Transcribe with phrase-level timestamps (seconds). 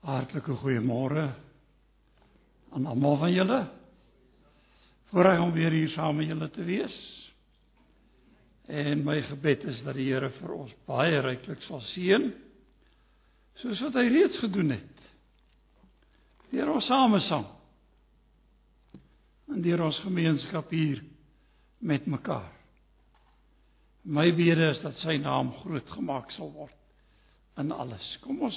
[0.00, 1.26] Hartlike goeiemôre
[2.72, 3.60] aan almal van julle.
[5.10, 6.96] Voorreg om weer hier saam met julle te wees.
[8.70, 12.30] En my gebed is dat die Here vir ons baie ryklik sal seën
[13.60, 15.00] soos wat hy reeds gedoen het.
[16.48, 17.44] Deur ons samesang.
[19.50, 21.02] En deur ons gemeenskap hier
[21.84, 22.48] met mekaar.
[24.08, 26.76] My bede is dat sy naam groot gemaak sal word
[27.60, 28.06] in alles.
[28.24, 28.56] Kom ons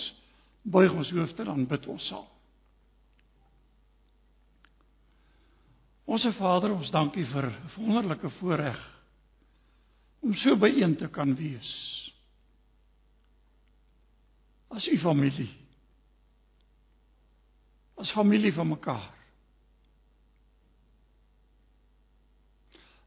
[0.64, 2.30] buig ons hoofde dan bid ons saam.
[6.04, 8.80] Onse Vader, ons dankie vir 'n wonderlike voorreg
[10.21, 11.71] om so byeen te kan wees.
[14.70, 15.49] As u familie.
[17.95, 19.13] As familie van mekaar.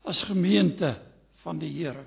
[0.05, 1.02] As gemeente
[1.42, 2.06] van die Here.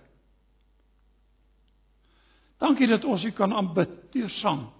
[2.57, 4.78] Dankie dat ons u kan aanbid deur sang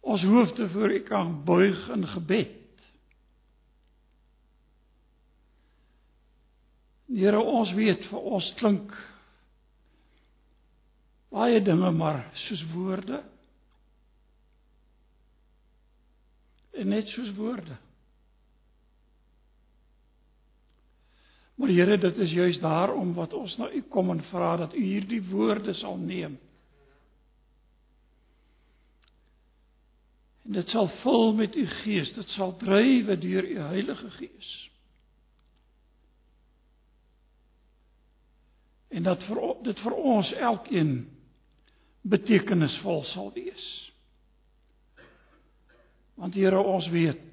[0.00, 2.56] ons hoofde voor U kan buig in gebed.
[7.10, 8.92] Here, ons weet vir ons klink
[11.30, 13.22] baie dinge maar soos woorde.
[16.78, 17.76] En net soos woorde.
[21.60, 24.80] Maar Here, dit is juis daarom wat ons na U kom en vra dat U
[24.84, 26.38] hierdie woorde sal neem
[30.44, 34.50] En dit sal vul met u gees, dit sal drywe deur u Heilige Gees.
[38.90, 40.94] En dat vir dit vir ons elkeen
[42.02, 43.66] betekenisvol sal wees.
[46.20, 47.28] Want Here, ons weet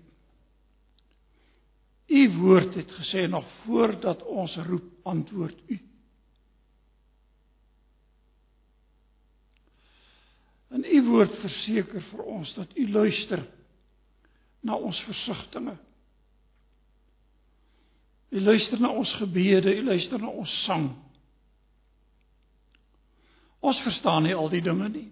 [2.07, 5.79] u woord het gesê nog voordat ons roep, antwoord u.
[10.67, 13.43] En u woord verseker vir ons dat u luister
[14.67, 15.79] na ons versigtings.
[18.29, 20.89] U luister na ons gebede, u luister na ons sang.
[23.63, 25.07] Ons verstaan nie al die dinge nie.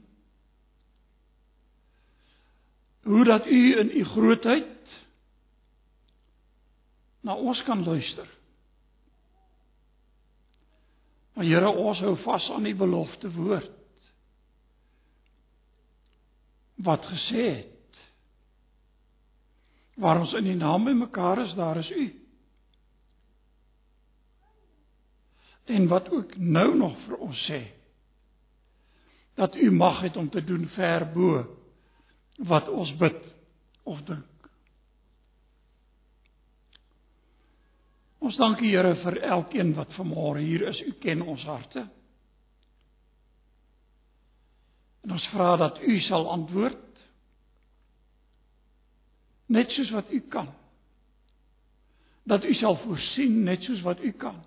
[3.06, 4.98] Hoe dat u in u grootheid
[7.26, 8.28] na ons kan luister.
[11.34, 13.85] Maar Here, ons hou vas aan u belofte woord
[16.76, 18.00] wat gesê het.
[19.96, 22.06] Waar ons in die naam by mekaar is, daar is u.
[25.66, 27.64] En wat ook nou nog vir ons sê
[29.36, 31.42] dat u mag het om te doen ver bo
[32.38, 33.24] wat ons bid
[33.84, 34.36] of dink.
[38.26, 40.80] Ons dank U Here vir elkeen wat vanmôre hier is.
[40.82, 41.86] U ken ons harte.
[45.06, 46.82] En ons vra dat U sal antwoord
[49.54, 50.50] net soos wat U kan.
[52.26, 54.42] Dat U sal voorsien net soos wat U kan.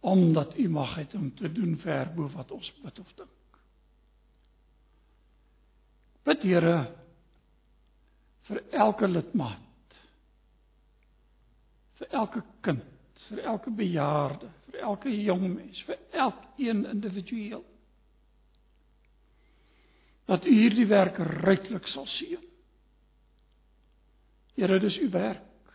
[0.00, 3.60] Omdat U mag het om te doen ver bo wat ons bid of dink.
[6.26, 6.78] Bid Here
[8.50, 9.68] vir elke lidmaat.
[12.02, 12.82] vir elke kind
[13.28, 17.64] vir elke bejaarde, vir elke jong mens, vir elkeen individueel.
[20.30, 22.50] Dat u hierdie werk ryklik sal seën.
[24.54, 25.72] Here, dis u werk.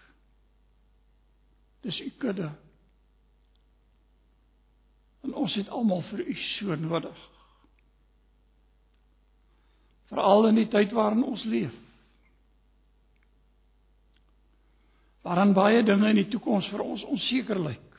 [1.81, 2.52] Dis u kudde.
[5.25, 7.25] En ons het almal vir u so nodig.
[10.07, 11.75] Veral in die tyd waarin ons leef.
[15.28, 17.96] Waaran baie dinge in die toekoms vir ons onseker lyk.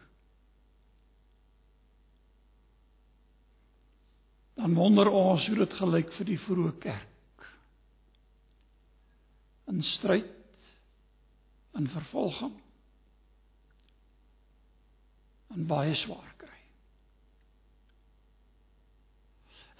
[4.56, 7.44] Dan wonder ons hoe dit gelyk vir die vroeë kerk.
[9.68, 10.32] In stryd,
[11.76, 12.56] in vervolging,
[15.52, 16.62] in baie swaar kry.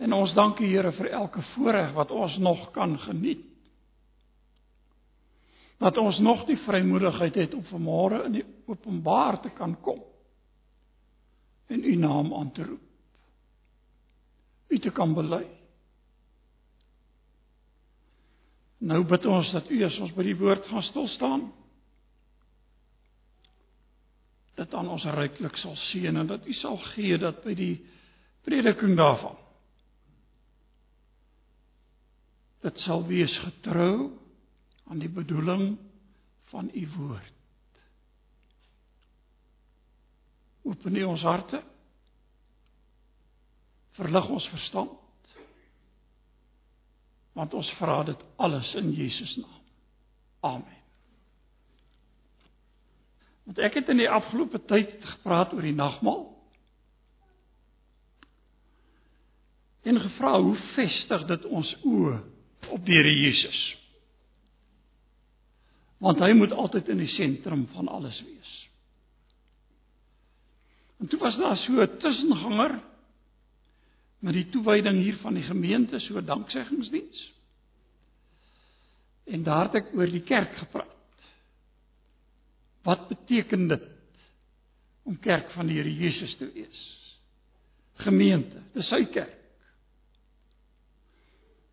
[0.05, 3.47] En ons dank die Here vir elke voorreg wat ons nog kan geniet
[5.78, 10.02] dat ons nog die vrymoedigheid het om vanmôre in die openbaar te kan kom
[11.69, 12.84] en u naam aan te roep.
[14.69, 15.44] U te kan bely.
[18.78, 21.48] Nou bid ons dat u as ons by die woord gaan stil staan
[24.58, 27.74] dat aan ons ryklik sal seën en dat u sal gee dat by die
[28.46, 29.36] prediking daarvan
[32.66, 34.10] dit sal wees getrou
[34.88, 35.76] aan die bedoeling
[36.52, 37.35] van u woord.
[40.62, 41.62] Open u ons harte
[43.99, 44.90] Verlig ons verstand.
[47.35, 49.56] Want ons vra dit alles in Jesus naam.
[50.40, 50.76] Amen.
[53.49, 56.29] Want ek het in die afgelope tyd gepraat oor die nagmaal.
[59.82, 62.19] En gevra hoe vestig dit ons oë
[62.69, 63.62] op die Here Jesus?
[65.98, 68.52] Want hy moet altyd in die sentrum van alles wees.
[70.98, 72.80] En toe was daar so 'n tussenganger
[74.18, 77.32] met die toewyding hier van die gemeente so dankseggingsdiens.
[79.24, 80.96] En daar het ek oor die kerk gepraat.
[82.82, 83.88] Wat beteken dit
[85.02, 86.84] om kerk van die Here Jesus te wees?
[87.94, 89.34] Gemeente, dis sy kerk.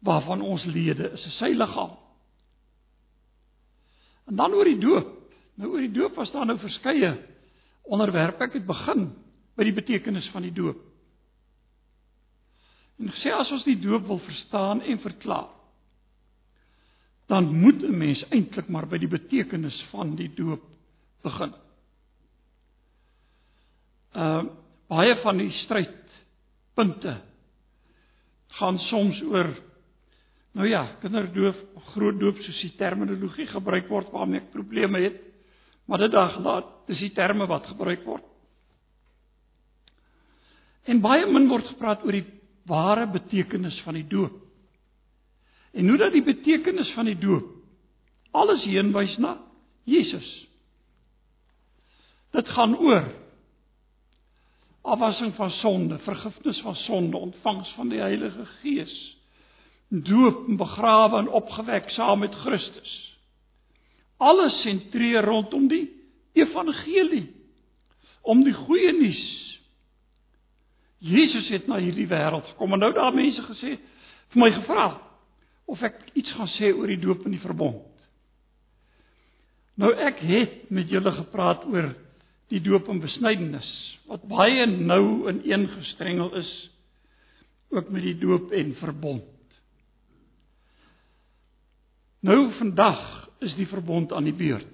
[0.05, 1.95] Waarvan ons lede is, is sy liggaam.
[4.25, 5.11] En dan oor die doop.
[5.55, 7.13] Nou oor die doop was daar nou verskeie
[7.83, 8.43] onderwerpe.
[8.43, 9.09] Ek het begin
[9.55, 10.79] by die betekenis van die doop.
[12.99, 15.51] En gesê as ons die doop wil verstaan en verklaar,
[17.27, 20.63] dan moet 'n mens eintlik maar by die betekenis van die doop
[21.23, 21.53] begin.
[24.13, 24.51] Ehm uh,
[24.87, 27.21] baie van die strydpunte
[28.47, 29.49] gaan soms oor
[30.55, 31.57] nou ja, kinderdoop,
[31.91, 35.19] groot doop soos die terminologie gebruik word waarmee ek probleme het.
[35.85, 38.23] Maar dit dag laat, dis die terme wat gebruik word.
[40.85, 42.25] En baie min word gepraat oor die
[42.69, 44.37] ware betekenis van die doop.
[45.75, 47.51] En hoe dat die betekenis van die doop
[48.35, 49.37] alles heenwys na
[49.87, 50.27] Jesus.
[52.35, 53.05] Dit gaan oor
[54.85, 58.93] afwassing van sonde, vergifnis van sonde, ontvangs van die Heilige Gees,
[59.89, 62.93] doop, begrawe en opgewek saam met Christus.
[64.17, 65.89] Alles sentreer rondom die
[66.33, 67.27] evangelie,
[68.21, 69.23] om die goeie nuus.
[71.05, 73.75] Jesus het na hierdie wêreld gekom en nou daar mense gesê
[74.33, 74.87] vir my gevra
[75.69, 77.83] of ek iets gaan sê oor die doop en die verbond.
[79.77, 81.91] Nou ek het met julle gepraat oor
[82.53, 83.69] die doop en besnydenis
[84.09, 86.51] wat baie nou in een gestrengel is
[87.73, 89.34] ook met die doop en verbond.
[92.25, 93.01] Nou vandag
[93.45, 94.67] is die verbond aan die beurt.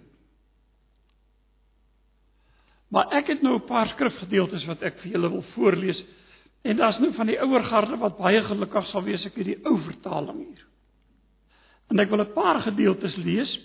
[2.92, 6.04] Maar ek het nou 'n paar skrifgedeeltes wat ek vir julle wil voorlees
[6.64, 9.66] en daar's nou van die ouer garde wat baie gelukkig sal wees ek het die
[9.66, 10.66] ou vertaling hier.
[11.90, 13.58] En ek wil 'n paar gedeeltes lees.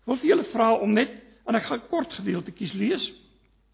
[0.00, 1.10] Ek wil vir julle vra om net
[1.46, 3.10] en ek gaan kort gedeeltetjies lees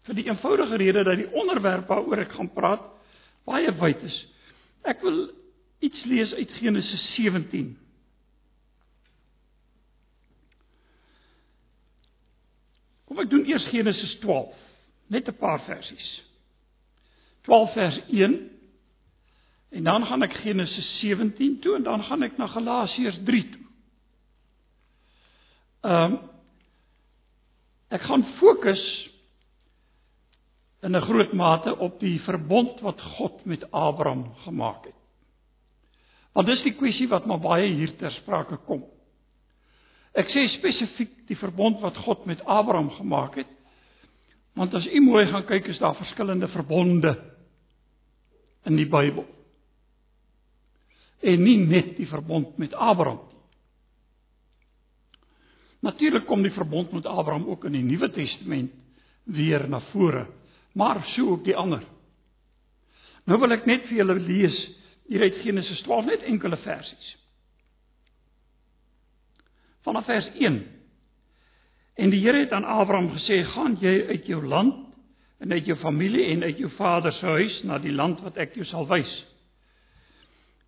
[0.03, 2.81] vir die eenvoudige rede dat die onderwerp waaroor ek gaan praat
[3.45, 4.27] baie wyd is.
[4.83, 5.29] Ek wil
[5.79, 7.86] iets lees uit Genesis 17.
[13.07, 14.53] Kom ek doen eers Genesis 12,
[15.07, 16.07] net 'n paar versies.
[17.47, 18.49] 12 vers 1
[19.69, 23.65] en dan gaan ek Genesis 17 toe en dan gaan ek na Galasiërs 3 toe.
[25.81, 26.19] Ehm um,
[27.87, 28.83] ek gaan fokus
[30.83, 34.95] in 'n groot mate op die verbond wat God met Abraham gemaak het.
[36.33, 38.83] Want dis die kwessie wat maar baie hier ter sprake kom.
[40.17, 43.49] Ek sê spesifiek die verbond wat God met Abraham gemaak het.
[44.57, 47.13] Want as u mooi gaan kyk is daar verskillende verbonde
[48.65, 49.27] in die Bybel.
[51.21, 53.37] En nie net die verbond met Abraham nie.
[55.85, 58.71] Natuurlik kom die verbond met Abraham ook in die Nuwe Testament
[59.23, 60.25] weer na vore,
[60.73, 61.83] maar so ook die ander.
[63.27, 64.57] Nou wil ek net vir julle lees
[65.07, 67.13] hier uit Genesis 12 net enkele versies.
[69.87, 70.65] Vanaf vers 1.
[71.95, 74.75] En die Here het aan Abraham gesê: "Gaan jy uit jou land
[75.39, 78.55] en uit jou familie en uit jou vader se huis na die land wat ek
[78.55, 79.11] jou sal wys.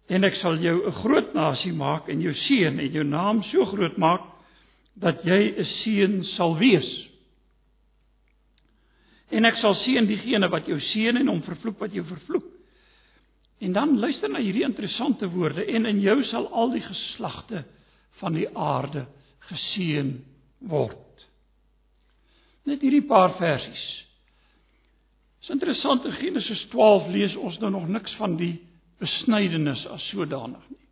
[0.07, 3.65] En ek sal jou 'n groot nasie maak en jou seën en jou naam so
[3.65, 4.21] groot maak
[4.95, 7.09] dat jy 'n seën sal wees.
[9.31, 12.45] En ek sal seën diegene wat jou seën en hom vervloek wat jou vervloek.
[13.59, 17.65] En dan luister na hierdie interessante woorde en in jou sal al die geslagte
[18.19, 19.05] van die aarde
[19.49, 20.13] geseën
[20.69, 21.25] word.
[22.67, 23.85] Net hierdie paar versies.
[25.39, 28.57] Dis interessant in Genesis 12 lees ons nou nog niks van die
[28.99, 30.85] besnydenis as sodanig nie.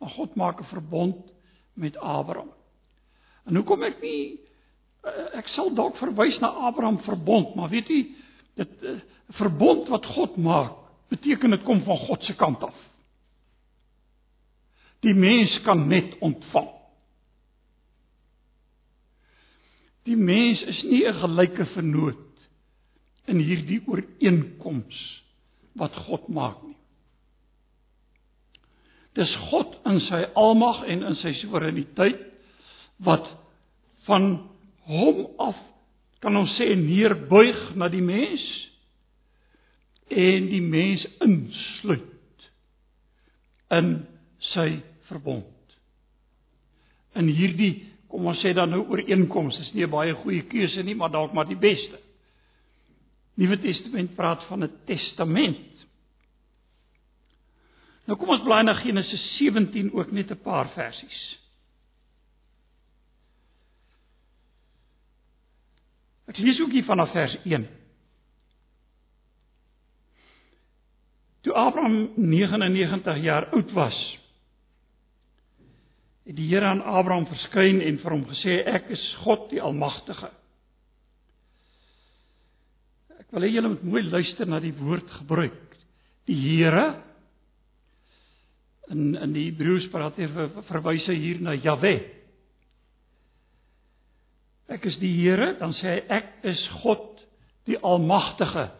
[0.00, 1.16] Maar God maak 'n verbond
[1.74, 2.52] met Abraham.
[3.44, 4.38] En hoekom ek nie
[5.04, 8.06] eh, ek sal dalk verwys na Abraham verbond, maar weet jy,
[8.54, 10.72] dit uh, verbond wat God maak,
[11.08, 12.76] beteken dit kom van God se kant af.
[15.04, 16.70] Die mens kan net ontvang.
[20.04, 22.48] Die mens is nie 'n gelyke vernoot
[23.26, 25.00] in hierdie ooreenkoms
[25.72, 26.76] wat God maak nie.
[29.14, 32.20] Dis God in sy almag en in sy soewereiniteit
[33.04, 33.28] wat
[34.06, 34.48] van
[34.88, 35.58] hom af
[36.24, 38.44] kan ons sê neerbuig na die mens
[40.08, 42.48] en die mens insluit
[43.70, 43.94] in
[44.52, 44.68] sy
[45.08, 45.76] verbond.
[47.14, 50.94] In hierdie, kom ons sê dan nou ooreenkoms, is nie 'n baie goeie keuse nie,
[50.94, 51.98] maar dalk maar die beste.
[53.36, 55.86] Nuwe Testament praat van 'n testament.
[58.06, 61.38] Nou kom ons blaai na Genesis 17 ook net 'n paar versies.
[66.26, 67.68] Ek lees ook hier vanaf vers 1.
[71.40, 74.18] Toe Abraham 99 jaar oud was,
[76.24, 80.30] het die Here aan Abraham verskyn en vir hom gesê: "Ek is God die Almagtige."
[83.20, 85.76] Ek wil hê julle moet mooi luister na die woord gebruik.
[86.26, 87.02] Die Here
[88.92, 90.28] in in die Hebreëus praat hy
[90.68, 91.96] verwys hy hier na Jahwe.
[94.68, 97.20] Ek is die Here, dan sê hy ek is God
[97.68, 98.70] die Almagtige.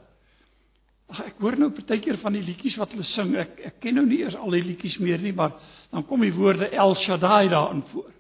[1.13, 3.35] Ag ek hoor nou partykeer van die liedjies wat hulle sing.
[3.39, 5.57] Ek ek ken nou nie eers al die liedjies meer nie, maar
[5.93, 8.11] dan kom die woorde El Shaddai daarin voor.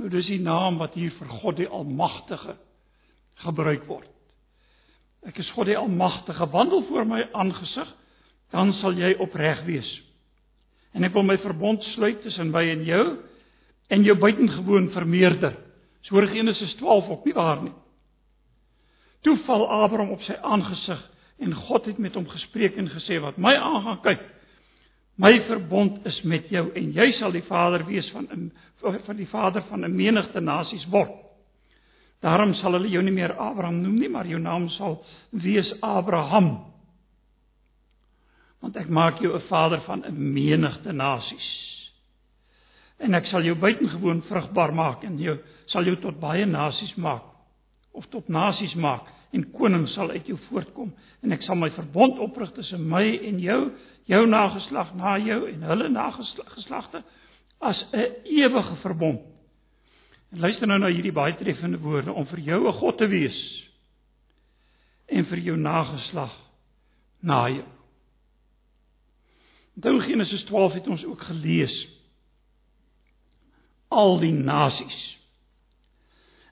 [0.00, 2.56] Nou dis die naam wat hier vir God die Almagtige
[3.44, 4.08] gebruik word.
[5.28, 7.90] Ek is God die Almagtige, wandel voor my aangesig,
[8.50, 9.90] dan sal jy opreg wees
[10.92, 13.04] en ek wil my verbond sluit tussen my en jou
[13.92, 15.54] en jou buitengewoon vermeerder.
[16.04, 17.74] So hoor Genesis 12 ook nie waar nie.
[19.22, 21.02] Toe val Abraham op sy aangesig
[21.42, 24.22] en God het met hom gespreek en gesê wat my aangaan kyk
[25.22, 28.52] my verbond is met jou en jy sal die vader wees van 'n
[29.06, 31.12] van die vader van 'n menigte nasies word.
[32.20, 36.72] Daarom sal hulle jou nie meer Abraham noem nie, maar jou naam sal wees Abraham
[38.60, 41.48] want ek maak jou 'n vader van 'n menigte nasies.
[42.98, 47.22] En ek sal jou buitengewoon vrugbaar maak en jou sal jou tot baie nasies maak
[47.92, 52.18] of tot nasies maak en konings sal uit jou voortkom en ek sal my verbond
[52.20, 53.60] oprig tussen my en jou,
[54.10, 57.02] jou nageslag na jou en hulle nageslagte
[57.60, 59.20] as 'n ewige verbond.
[60.32, 63.68] En luister nou na hierdie baie treffende woorde om vir jou 'n God te wees
[65.08, 66.32] en vir jou nageslag
[67.20, 67.68] na jou.
[69.76, 71.88] Onthou Genesis 12 het ons ook gelees.
[73.88, 75.18] Al die nasies.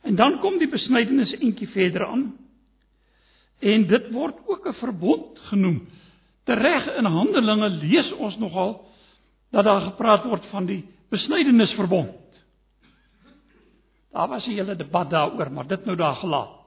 [0.03, 2.37] En dan kom die besnydenis eentjie verder aan.
[3.61, 5.88] En dit word ook 'n verbond genoem.
[6.45, 8.85] Tereg in Handelinge lees ons nogal
[9.50, 12.17] dat daar gepraat word van die besnydenisverbond.
[14.12, 16.61] Daar was 'n hele debat daaroor, maar dit nou daar gelaat.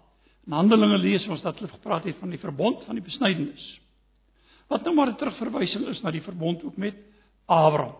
[0.45, 3.79] In Handelinge lees ons dat hulle gepraat het van die verbond van die besnydenis.
[4.67, 6.95] Wat nou maar 'n terugverwysing is na die verbond ook met
[7.45, 7.95] Abraham.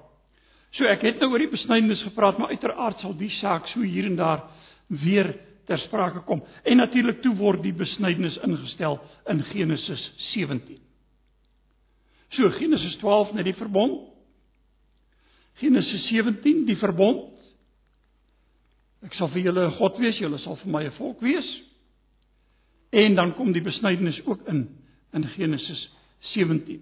[0.72, 4.06] So ek het nou oor die besnydenis gepraat, maar uiteraard sal die saak so hier
[4.06, 4.44] en daar
[4.88, 5.36] weer
[5.66, 6.44] ter sprake kom.
[6.64, 9.00] En natuurlik toe word die besnydenis ingestel
[9.32, 10.04] in Genesis
[10.34, 10.80] 17.
[12.34, 14.10] So Genesis 12 net die verbond.
[15.62, 17.30] Genesis 17 die verbond.
[19.04, 21.48] Ek sal vir julle 'n God wees, julle sal vir my 'n volk wees.
[22.92, 24.70] En dan kom die besnydenis ook in
[25.14, 25.92] in Genesis
[26.34, 26.82] 17.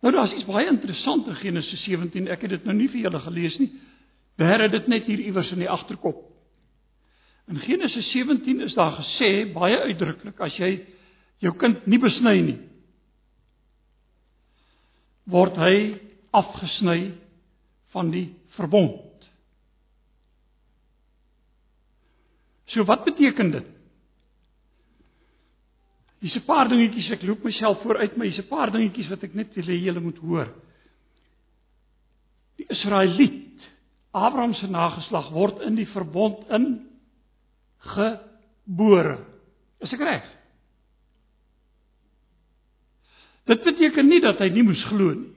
[0.00, 2.28] Nou daar's iets baie interessant in Genesis 17.
[2.28, 3.70] Ek het dit nou nie vir julle gelees nie.
[4.36, 6.33] Beheer dit net hier iewers in die agterkop.
[7.48, 10.78] In Genesis 17 is daar gesê baie uitdruklik as jy
[11.44, 12.60] jou kind nie besny nie
[15.30, 15.76] word hy
[16.36, 17.14] afgesny
[17.94, 18.26] van die
[18.58, 19.28] verbond.
[22.74, 23.70] So wat beteken dit?
[26.24, 29.34] Hier's 'n paar dingetjies ek loop myself vooruit, maar hier's 'n paar dingetjies wat ek
[29.34, 30.48] net hê julle moet hoor.
[32.56, 33.60] Die Israeliet,
[34.12, 36.86] Abraham se nageslag word in die verbond in
[37.92, 39.18] gebore.
[39.84, 40.28] Is ek reg?
[43.44, 45.32] Dit beteken nie dat hy nie moes glo nie.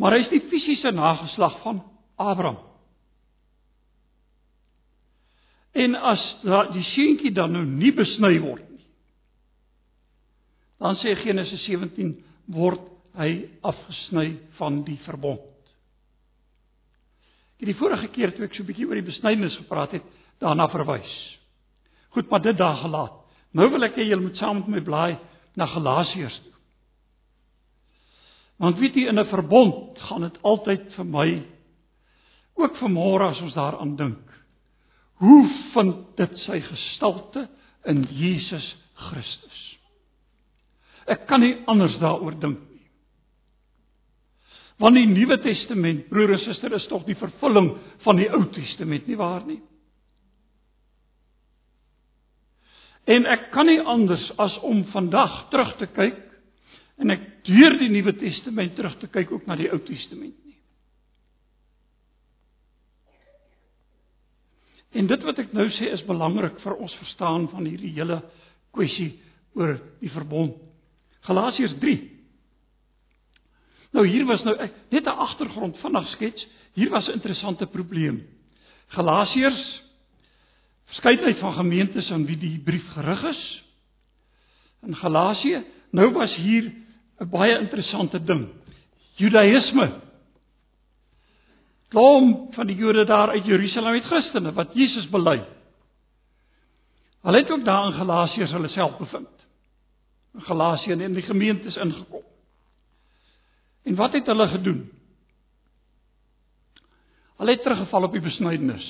[0.00, 1.82] Maar hy is die fisiese nageslag van
[2.18, 2.62] Abraham.
[5.74, 6.22] En as
[6.74, 8.84] die seentjie dan nou nie besny word nie.
[10.82, 12.14] Dan sê Genesis 17
[12.54, 12.82] word
[13.18, 15.53] hy afgesny van die verbond.
[17.54, 20.02] Ek het die vorige keer toe ek so 'n bietjie oor die besnydenis gepraat het,
[20.40, 21.38] daarna verwys.
[22.10, 23.14] Goed, maar dit daar gelaat.
[23.52, 25.18] Nou wil ek hê julle moet saam met my blaai
[25.56, 26.52] na Galasiërs toe.
[28.58, 31.42] Want weet jy in 'n verbond gaan dit altyd vir my
[32.56, 34.34] ook vanmôre as ons daaraan dink
[35.14, 37.46] Hoe vind dit sy gestalte
[37.86, 39.60] in Jesus Christus?
[41.06, 42.73] Ek kan nie anders daaroor dink nie.
[44.82, 47.70] Want die Nuwe Testament, broer en suster, is tog die vervulling
[48.02, 49.60] van die Ou Testament, nie waar nie?
[53.04, 56.22] En ek kan nie anders as om vandag terug te kyk
[57.02, 60.56] en ek deur die Nuwe Testament terug te kyk ook na die Ou Testament nie.
[64.94, 68.20] En dit wat ek nou sê is belangrik vir ons verstaan van hierdie hele
[68.74, 69.12] kwessie
[69.58, 70.56] oor die verbond.
[71.26, 71.96] Galasiërs 3.
[73.94, 74.56] Nou hier was nou
[74.90, 76.46] net 'n agtergrond vinnig skets.
[76.74, 78.26] Hier was 'n interessante probleem.
[78.86, 79.82] Galasiërs
[80.84, 83.64] verskeidenheid van gemeentes aan wie die brief gerig is.
[84.82, 86.72] In Galasië, nou was hier
[87.18, 88.48] 'n baie interessante ding.
[89.14, 90.00] Judaïsme.
[91.88, 95.44] Kom van die Jode daar uit Jerusalem uit Christene wat Jesus bely.
[97.22, 99.46] Hulle het ook daar in Galasië hulle self bevind.
[100.34, 102.22] In Galasië en in die gemeentes ingekom.
[103.84, 104.82] En wat het hulle gedoen?
[107.36, 108.86] Hulle het teruggeval op die besnydenis.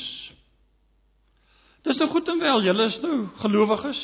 [1.84, 4.02] Dis nou goed en wel, julle is nou gelowiges.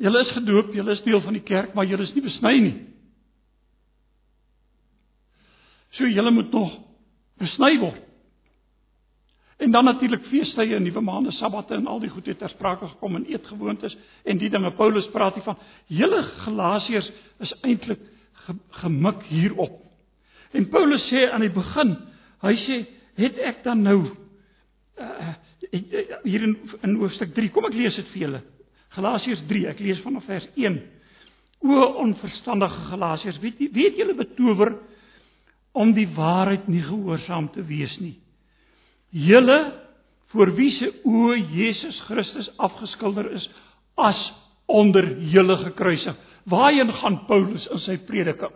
[0.00, 2.74] Julle is gedoop, julle is deel van die kerk, maar julle is nie besny nie.
[5.94, 6.72] So julle moet nog
[7.38, 8.00] besny word.
[9.62, 13.16] En dan natuurlik feestydde, nuwe maande, sabbate en al die goed het ter sprake gekom
[13.16, 15.60] en eetgewoontes en die dinge Paulus praat hiervan.
[15.88, 17.10] Hele Galasiërs
[17.46, 18.02] is eintlik
[18.80, 19.80] gemik hierop.
[20.54, 21.96] En Paulus sê aan die begin,
[22.44, 22.80] hy sê,
[23.18, 23.98] het ek dan nou
[25.00, 25.34] uh,
[26.24, 27.50] hier in in hoofstuk 3.
[27.54, 28.42] Kom ek lees dit vir julle.
[28.94, 29.68] Galasiërs 3.
[29.72, 30.76] Ek lees vanaf vers 1.
[31.64, 34.74] O onverstandige Galasiërs, weet weet julle betower
[35.74, 38.14] om die waarheid nie gehoorsaam te wees nie.
[39.10, 39.58] Julle
[40.34, 43.48] voor wie se o Jesus Christus afgeskilder is
[43.94, 44.20] as
[44.66, 46.16] onder julle gekruisig.
[46.44, 48.52] Waarheen gaan Paulus in sy prediking?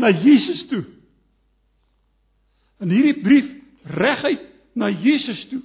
[0.00, 0.84] Na Jesus toe.
[2.80, 3.50] In hierdie brief
[3.84, 5.62] reguit na Jesus toe.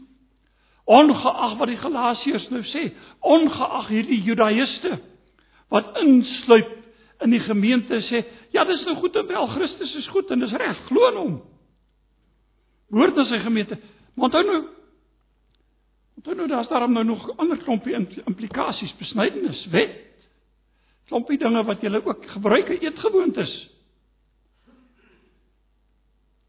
[0.86, 2.91] Ongeag wat die Galasiërs nou sê,
[3.26, 5.00] ongeag hierdie Judaïste
[5.74, 6.76] wat insluip
[7.26, 8.22] in die gemeente sê,
[8.54, 11.36] ja, dis nou goed en wel, Christus is goed en dis reg, glo in hom.
[12.93, 13.80] Hoort aan sy gemeente.
[14.13, 14.63] Maar onthou nou
[16.15, 17.93] Onthou nou daar's daarom nou nog ander klompie
[18.26, 19.98] implikasies, besnydenis, wet.
[21.06, 23.54] Klompie dinge wat jy ook gebruik in eetgewoontes.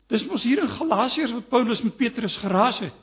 [0.07, 3.03] Dis mos hier in Galasiërs wat Paulus met Petrus geraas het.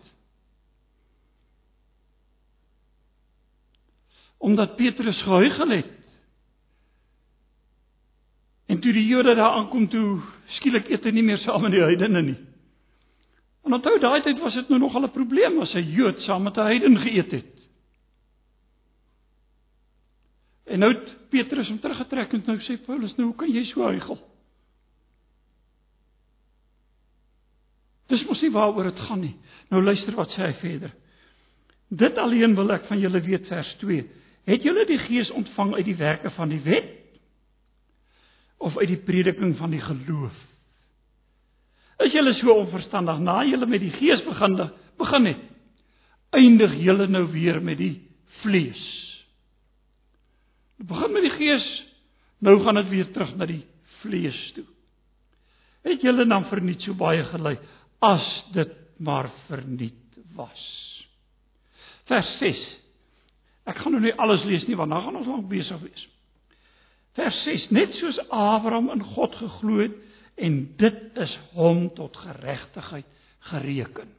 [4.44, 5.92] Omdat Petrus gehuigel het.
[8.66, 10.22] En toe die Jode daar aankom toe
[10.58, 12.40] skielik eet hy nie meer saam met die heidene nie.
[13.64, 16.44] En onthou daai tyd was dit nou nog al 'n probleem as 'n Jood saam
[16.44, 17.53] met 'n heiden geëet het.
[20.74, 23.86] En nou het Petrus hom teruggetrek en nou sê Paulus, nou hoe kan jy so
[23.86, 24.18] huigel?
[28.10, 29.36] Dis mos nie waaroor dit gaan nie.
[29.70, 30.96] Nou luister wat sê hy verder.
[31.94, 34.02] Dit alleen wil ek van julle weet vers 2.
[34.50, 36.90] Het julle die gees ontvang uit die werke van die wet
[38.64, 40.36] of uit die prediking van die geloof?
[42.02, 44.58] Is julle so onverstandig na julle met die gees begin
[44.98, 45.48] begin het?
[46.34, 47.96] Eindig julle nou weer met die
[48.42, 49.13] vlees?
[50.84, 51.68] Begin met die gees,
[52.44, 53.64] nou gaan dit weer terug na die
[54.02, 54.66] vlees toe.
[55.84, 57.58] Het julle dan verniet so baie gelei?
[58.04, 60.64] as dit maar verniet was.
[62.10, 62.64] Vers 6.
[63.64, 66.08] Ek gaan nou nie alles lees nie want dan gaan ons lank besig wees.
[67.16, 67.70] Vers 6.
[67.76, 69.96] Net soos Abraham in God geglo het
[70.36, 73.08] en dit is hom tot geregtigheid
[73.54, 74.10] gereken.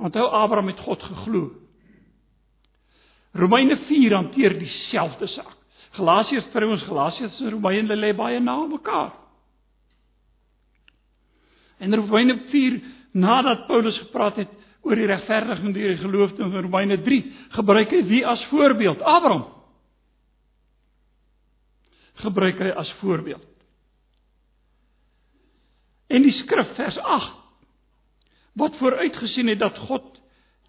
[0.00, 1.48] Onthou Abraham het God geglo.
[3.32, 5.56] Romeine 4 hanteer dieselfde saak.
[5.98, 9.12] Galasiërs ons Galasiërs en Romeine lê baie na mekaar.
[11.78, 12.80] En Romeine 4
[13.12, 14.50] nadat Paulus gepraat het
[14.82, 17.20] oor die regverdiging deur die geloof in Romeine 3,
[17.56, 19.02] gebruik hy wie as voorbeeld?
[19.02, 19.44] Abraham.
[22.20, 23.46] Gebruik hy as voorbeeld.
[26.10, 27.36] En die skrif vers 8
[28.60, 30.19] wat vooruitgesien het dat God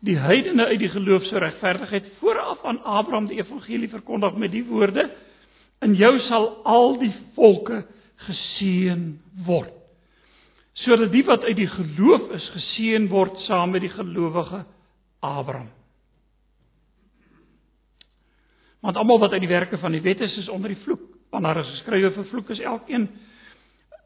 [0.02, 4.52] die heidene uit die geloof sou regverdig het vooraf aan Abraham die evangelie verkondig met
[4.52, 5.10] die woorde
[5.86, 7.84] in jou sal al die volke
[8.28, 9.06] geseën
[9.46, 9.78] word
[10.82, 14.64] sodat die wat uit die geloof is geseën word saam met die gelowige
[15.22, 15.70] Abraham.
[18.82, 21.02] Want almal wat uit die werke van die wet is, is onder die vloek.
[21.30, 23.10] Want daar is geskrywe vervloek is elkeen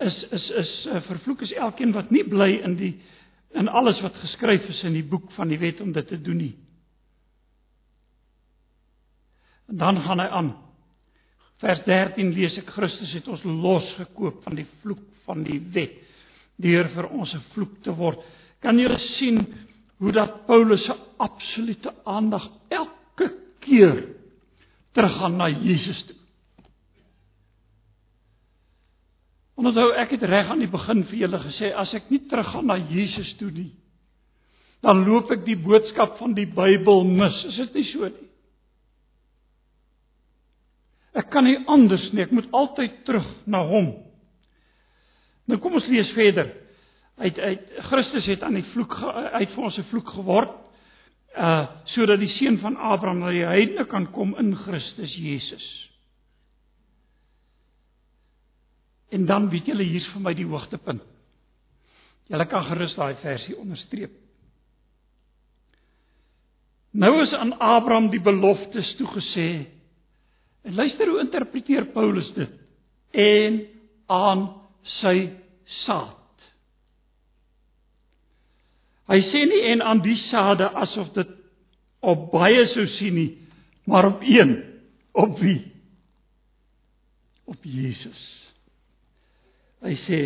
[0.03, 2.91] is is is uh, vervloek is elkeen wat nie bly in die
[3.55, 6.37] in alles wat geskryf is in die boek van die wet om dit te doen
[6.37, 6.55] nie.
[9.71, 10.51] En dan gaan hy aan.
[11.63, 15.95] Vers 13 lees ek Christus het ons losgekoop van die vloek van die wet
[16.61, 18.19] deur vir ons 'n vloek te word.
[18.61, 19.45] Kan julle sien
[19.97, 24.03] hoe dat Paulus se absolute aandag elke keer
[24.93, 26.15] teruggaan na Jesus toe.
[29.55, 32.75] Onthou ek het reg aan die begin vir julle gesê as ek nie teruggaan na
[32.91, 33.71] Jesus toe nie,
[34.83, 37.37] dan loop ek die boodskap van die Bybel mis.
[37.49, 38.27] Is dit nie so nie?
[41.15, 43.93] Ek kan nie anders nie, ek moet altyd terug na hom.
[45.47, 46.51] Nou kom ons lees verder.
[47.21, 47.53] Hy hy
[47.87, 50.51] Christus het aan die vloek uit vir ons 'n vloek geword
[51.37, 55.84] uh sodat die seun van Abraham na die heidene kan kom in Christus Jesus.
[59.09, 61.03] En dan weet julle hier's vir my die hoogtepunt.
[62.31, 64.13] Julle kan gerus daai versie onderstreep.
[66.95, 69.65] Nou is aan Abraham die beloftes toegesê.
[70.65, 72.53] En luister hoe interpreteer Paulus dit.
[73.11, 73.59] En
[74.07, 74.45] aan
[75.01, 75.29] sy
[75.85, 76.21] saad.
[79.05, 81.33] Hy sê nie en aan die saade asof dit
[82.05, 83.29] op baie sou sien nie,
[83.89, 84.55] maar op een.
[85.13, 85.59] Op wie?
[87.45, 88.23] Op Jesus.
[89.83, 90.19] Hy sê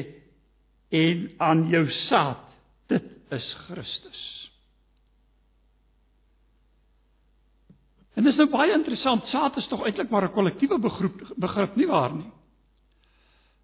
[0.90, 2.46] en aan jou saad,
[2.90, 4.22] dit is Christus.
[8.18, 11.88] En dis nou baie interessant, saad is tog eintlik maar 'n kollektiewe begrip begrip nie
[11.88, 12.32] waar nie.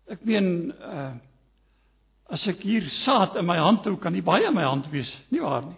[0.07, 1.13] Ek meen uh
[2.29, 5.11] as ek hier saad in my hand hou, kan nie baie in my hand wees,
[5.29, 5.77] nie waar nie.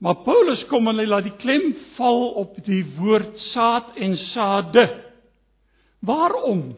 [0.00, 4.86] Maar Paulus kom en hy laat die klem val op die woord saad en saade.
[6.00, 6.76] Waarom?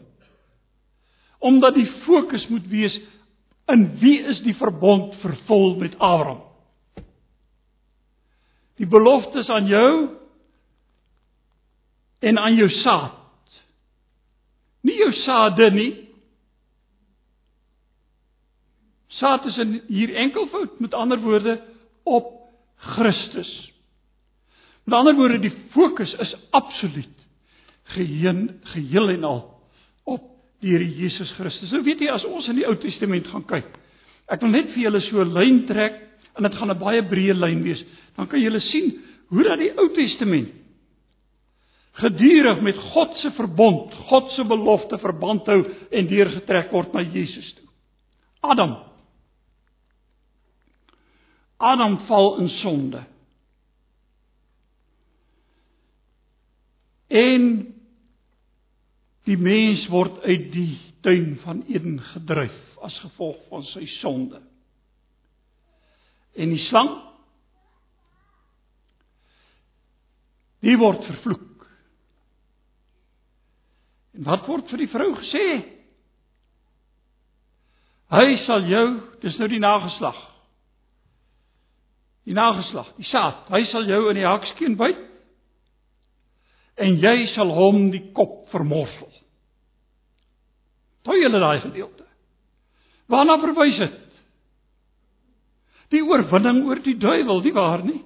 [1.43, 2.95] Omdat die fokus moet wees
[3.73, 6.45] in wie is die verbond vervul met Abraham?
[8.79, 9.91] Die beloftes aan jou
[12.23, 13.19] en aan jou saad.
[14.83, 15.91] Nie jou saade nie.
[19.19, 19.59] Saad is
[19.91, 21.59] hier enkelvoud met ander woorde
[22.03, 22.31] op
[22.95, 23.51] Christus.
[24.85, 27.27] Met ander woorde die fokus is absoluut
[27.95, 29.52] geheen geheel en al
[30.63, 31.73] die Here Jesus Christus.
[31.75, 33.69] Nou weet jy as ons in die Ou Testament gaan kyk.
[34.33, 36.01] Ek wil net vir julle so 'n lyn trek
[36.37, 37.85] en dit gaan 'n baie breë lyn wees.
[38.17, 40.49] Dan kan julle sien hoe dat die Ou Testament
[41.93, 47.55] gedurig met God se verbond, God se belofte verband hou en deurgetrek word na Jesus
[47.55, 47.69] toe.
[48.41, 48.77] Adam
[51.63, 53.05] Adam val in sonde.
[57.09, 57.72] En
[59.29, 64.41] Die mens word uit die tuin van Eden gedryf as gevolg van sy sonde.
[66.35, 66.91] En die slang
[70.63, 71.67] die word vervloek.
[74.17, 75.47] En wat word vir die vrou gesê?
[78.13, 78.87] Hy sal jou,
[79.23, 80.19] dis nou die nageslag.
[82.29, 85.09] Die nageslag, die saad, hy sal jou in die hakskeen byt
[86.81, 89.11] en jy sal hom die kop vermorsel.
[91.03, 92.07] Toe julle daai gedeelte.
[93.11, 93.99] Waarna verwys dit?
[95.93, 98.01] Die oorwinning oor die duiwel, nie waar nie?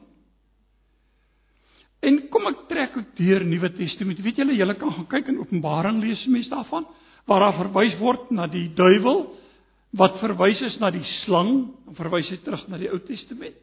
[2.06, 4.20] En kom ek trek ook deur Nuwe Testament.
[4.22, 6.86] Weet julle, julle kan gaan kyk in Openbaring lees mense daarvan
[7.26, 9.24] waar daar verwys word na die duiwel
[9.98, 13.56] wat verwys is na die slang, en verwys hy terug na die Ou Testament.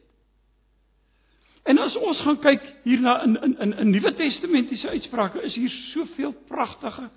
[1.63, 5.71] En as ons gaan kyk hierna in in in in Nuwe Testamentiese uitsprake, is hier
[5.93, 7.09] soveel pragtige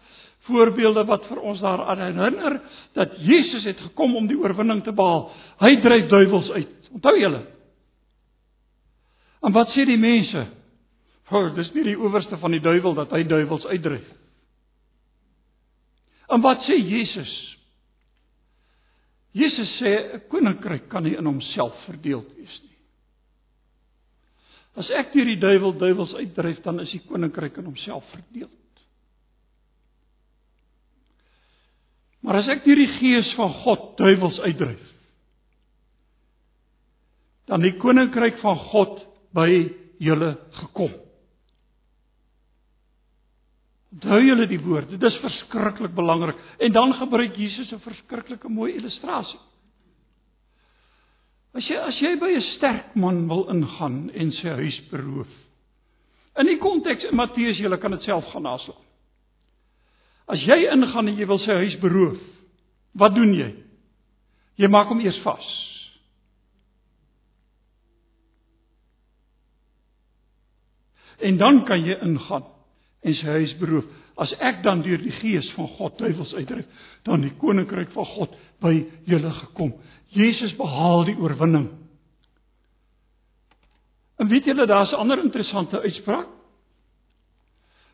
[0.47, 2.61] voorbeelde wat vir ons daaraan herinner
[2.95, 5.33] dat Jesus het gekom om die oorwinning te behaal.
[5.59, 6.91] Hy dryf duiwels uit.
[6.95, 7.43] Onthou julle?
[9.43, 10.47] En wat sê die mense?
[11.27, 14.07] Hoor, dis nie die owerste van die duiwel dat hy duiwels uitdryf.
[16.31, 17.35] En wat sê Jesus?
[19.37, 22.76] Jesus sê 'n koninkryk kan nie in homself verdeel wees nie.
[24.77, 28.51] As ek deur die duiwel duiwels uitdryf, dan is die koninkryk in homself verdeel.
[32.27, 34.85] Maar as ek deur die gees van God duiwels uitdryf,
[37.47, 39.05] dan die koninkryk van God
[39.37, 39.49] by
[40.03, 40.95] julle gekom.
[43.97, 46.37] Onthou julle die woord, dit is verskriklik belangrik.
[46.61, 49.41] En dan gebruik Jesus 'n verskriklike mooi illustrasie.
[51.57, 55.33] As jy as jy by 'n sterk man wil ingaan en sy huis beroof.
[56.37, 58.83] In die konteks in Matteus, jy kan dit self gaan naslaan.
[60.29, 62.19] As jy ingaan en jy wil sy huis beroof,
[62.93, 63.55] wat doen jy?
[64.57, 65.47] Jy maak hom eers vas.
[71.25, 72.45] En dan kan jy ingaan
[73.03, 73.87] en sy huis beroof.
[74.17, 76.67] As ek dan deur die gees van God duiwels uitdryf,
[77.05, 78.73] dan die koninkryk van God by
[79.09, 79.75] julle gekom.
[80.15, 81.71] Jesus behaal die oorwinning.
[84.17, 86.29] En weet julle daar's 'n ander interessante uitspraak.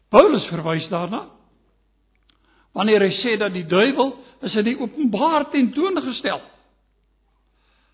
[0.09, 1.27] Paulus verwys daarna.
[2.73, 6.41] Wanneer hy sê dat die duiwel is in die openbaar tentoongestel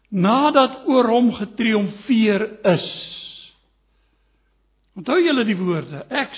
[0.09, 2.87] nadat oor hom getriomfeer is.
[4.97, 6.01] Onthou julle die woorde.
[6.09, 6.33] Ek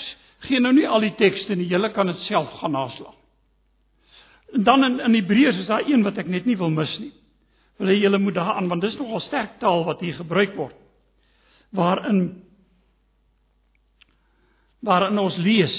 [0.49, 1.69] gee nou nie al die tekste nie.
[1.71, 3.14] Julle kan dit self gaan naslaan.
[4.53, 7.12] En dan in in Hebreërs is daar een wat ek net nie wil mis nie.
[7.81, 10.77] Wil jy julle moet daaraan want dis nogal sterk taal wat hier gebruik word.
[11.73, 12.43] Waarin
[14.85, 15.77] waarin ons lees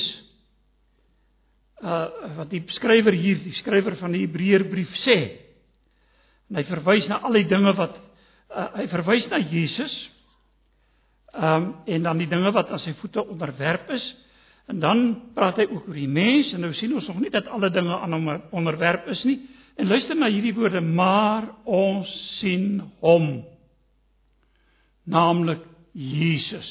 [1.81, 5.17] uh wat die skrywer hier, die skrywer van die Hebreërbrief sê.
[6.49, 9.93] En hy verwys na al die dinge wat uh, hy verwys na Jesus.
[11.31, 14.03] Ehm um, en dan die dinge wat aan sy voete onderwerp is.
[14.69, 17.47] En dan praat hy ook oor die mens en nou sien ons nog nie dat
[17.47, 19.39] alle dinge aan hom onderwerp is nie.
[19.81, 23.31] En luister na hierdie woorde, maar ons sien hom.
[25.09, 25.63] Naamlik
[25.97, 26.69] Jesus.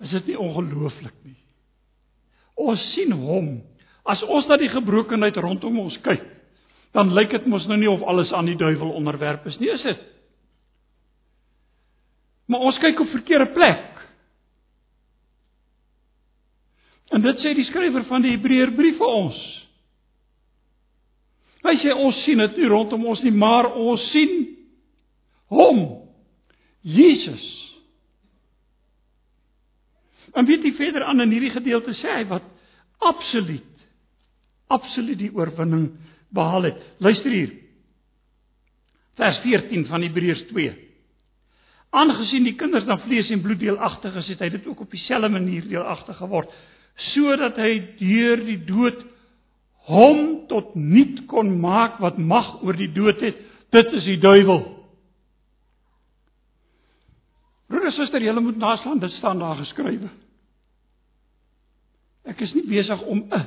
[0.00, 1.36] Is dit nie ongelooflik nie?
[2.56, 3.58] Ons sien hom.
[4.08, 6.24] As ons na die gebrokenheid rondom ons kyk,
[6.96, 9.84] dan lyk dit mos nou nie of alles aan die duiwel onderwerp is nie, is
[9.84, 10.00] dit?
[12.50, 13.86] Maar ons kyk op verkeerde plek.
[17.12, 19.48] En dit sê die skrywer van die Hebreërbrief vir ons.
[21.64, 24.36] Hy sê ons sien dit nie rondom ons nie, maar ons sien
[25.52, 25.82] hom.
[26.80, 27.42] Jesus.
[30.32, 32.46] En weet jy verder aan in hierdie gedeelte sê hy wat
[33.04, 33.66] absoluut
[34.70, 35.88] absoluut die oorwinning
[36.34, 36.78] behaal het.
[37.02, 37.54] Luister hier.
[39.18, 40.74] Vers 14 van Hebreërs 2.
[41.90, 45.32] Aangesien die kinders dan vlees en bloed deelagtig is, het hy dit ook op dieselfde
[45.32, 46.52] manier deelagtig geword,
[47.10, 49.02] sodat hy deur die dood
[49.90, 53.38] hom tot niet kon maak wat mag oor die dood het.
[53.70, 54.62] Dit is die duiwel.
[57.70, 60.10] Broer en suster, julle moet naslaan, dit staan daar geskrywe.
[62.30, 63.46] Ek is nie besig om 'n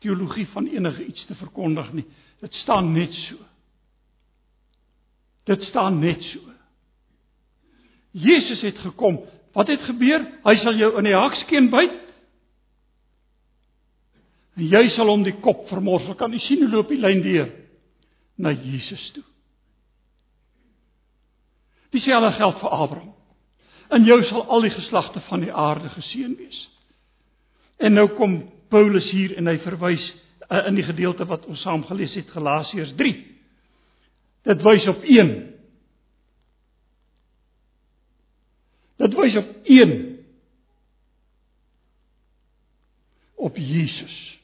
[0.00, 2.06] teologie van enige iets te verkondig nie.
[2.40, 3.36] Dit staan net so.
[5.44, 6.40] Dit staan net so.
[8.10, 9.20] Jesus het gekom.
[9.52, 10.26] Wat het gebeur?
[10.44, 11.92] Hy sal jou in die hakskeen byt.
[14.60, 16.14] En jy sal hom die kop vermorsel.
[16.20, 17.48] Kan jy sien hoe loop die lyn deur
[18.36, 19.24] na Jesus toe?
[21.96, 23.14] Dieselfde geld vir Abraham.
[23.96, 26.58] In jou sal al die geslagte van die aarde geseën wees.
[27.80, 28.36] En nou kom
[28.70, 30.04] Paulus hier en hy verwys
[30.50, 33.14] uh, in die gedeelte wat ons saam gelees het Galasiërs 3.
[34.50, 35.32] Dit wys op 1.
[39.00, 39.96] Dit wys op 1
[43.40, 44.39] op Jesus.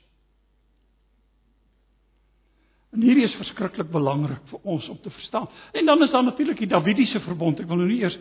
[2.96, 5.48] En hierdie is verskriklik belangrik vir ons om te verstaan.
[5.76, 7.60] En dan is daar natuurlik die Davidiese verbond.
[7.60, 8.16] Ek wil nou nie eers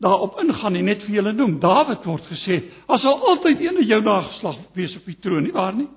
[0.00, 1.56] daarop ingaan en net vir julle noem.
[1.60, 5.52] Dawid word gesê, "As sal altyd een van jou nageslag wees op die troon, nie
[5.52, 5.88] waar nie?"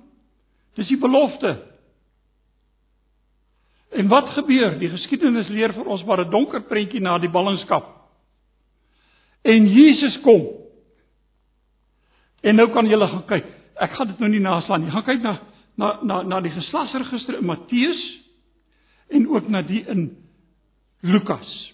[0.75, 1.57] Dis die belofte.
[3.91, 4.79] En wat gebeur?
[4.79, 7.85] Die geskiedenis leer vir ons maar 'n donker prentjie na die ballingskap.
[9.43, 10.47] En Jesus kom.
[12.41, 13.45] En nou kan julle gaan kyk.
[13.75, 14.91] Ek gaan dit nou nie naslaan nie.
[14.91, 15.39] Gaan kyk na
[15.77, 18.01] na na na die geslagsregister in Matteus
[19.09, 20.09] en ook na die in
[21.01, 21.73] Lukas.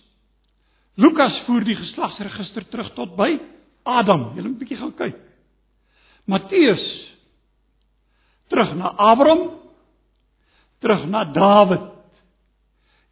[0.96, 3.38] Lukas voer die geslagsregister terug tot by
[3.84, 4.34] Adam.
[4.36, 5.20] Jy moet 'n bietjie gaan kyk.
[6.26, 6.86] Matteus
[8.50, 9.60] terug na Abraham,
[10.82, 11.86] terug na Dawid.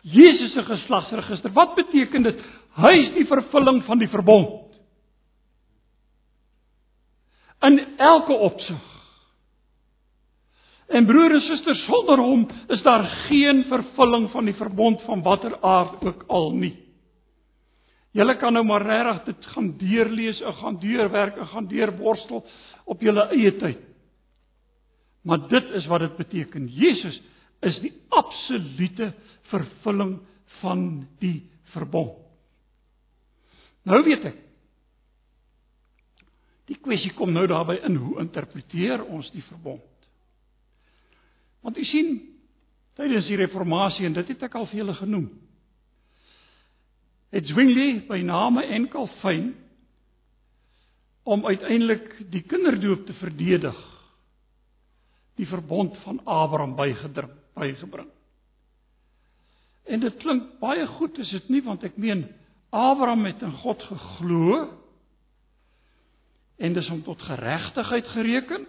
[0.01, 1.51] Jesus se geslagsregister.
[1.53, 2.39] Wat beteken dit?
[2.77, 4.63] Hy is die vervulling van die verbond.
[7.65, 8.86] In elke opsig.
[10.87, 15.57] En broer en suster, sonder hom is daar geen vervulling van die verbond van watter
[15.61, 16.75] aard ook al nie.
[18.15, 22.45] Julle kan nou maar regtig dit gaan deurlees, of gaan deurwerk, of gaan deurborstel
[22.85, 23.83] op julle eie tyd.
[25.27, 26.69] Maar dit is wat dit beteken.
[26.71, 27.19] Jesus
[27.61, 29.11] is die absolute
[29.51, 30.17] vervulling
[30.61, 32.15] van die verbond.
[33.87, 34.39] Nou weet ek.
[36.67, 39.83] Die kwessie kom nou daarby in hoe interpreteer ons die verbond?
[41.67, 42.13] Want u sien,
[42.95, 45.27] tydens die reformatie en dit het ek al vir julle genoem
[47.35, 49.49] het Zwingli by name en Calvin
[51.27, 53.77] om uiteindelik die kinderdoop te verdedig
[55.37, 58.07] die verbond van Abraham bygedring bygebring.
[59.85, 62.25] En dit klink baie goed is dit nie want ek meen
[62.73, 64.63] Abraham het in God geglo
[66.57, 68.65] en dis hom tot geregtigheid gereken.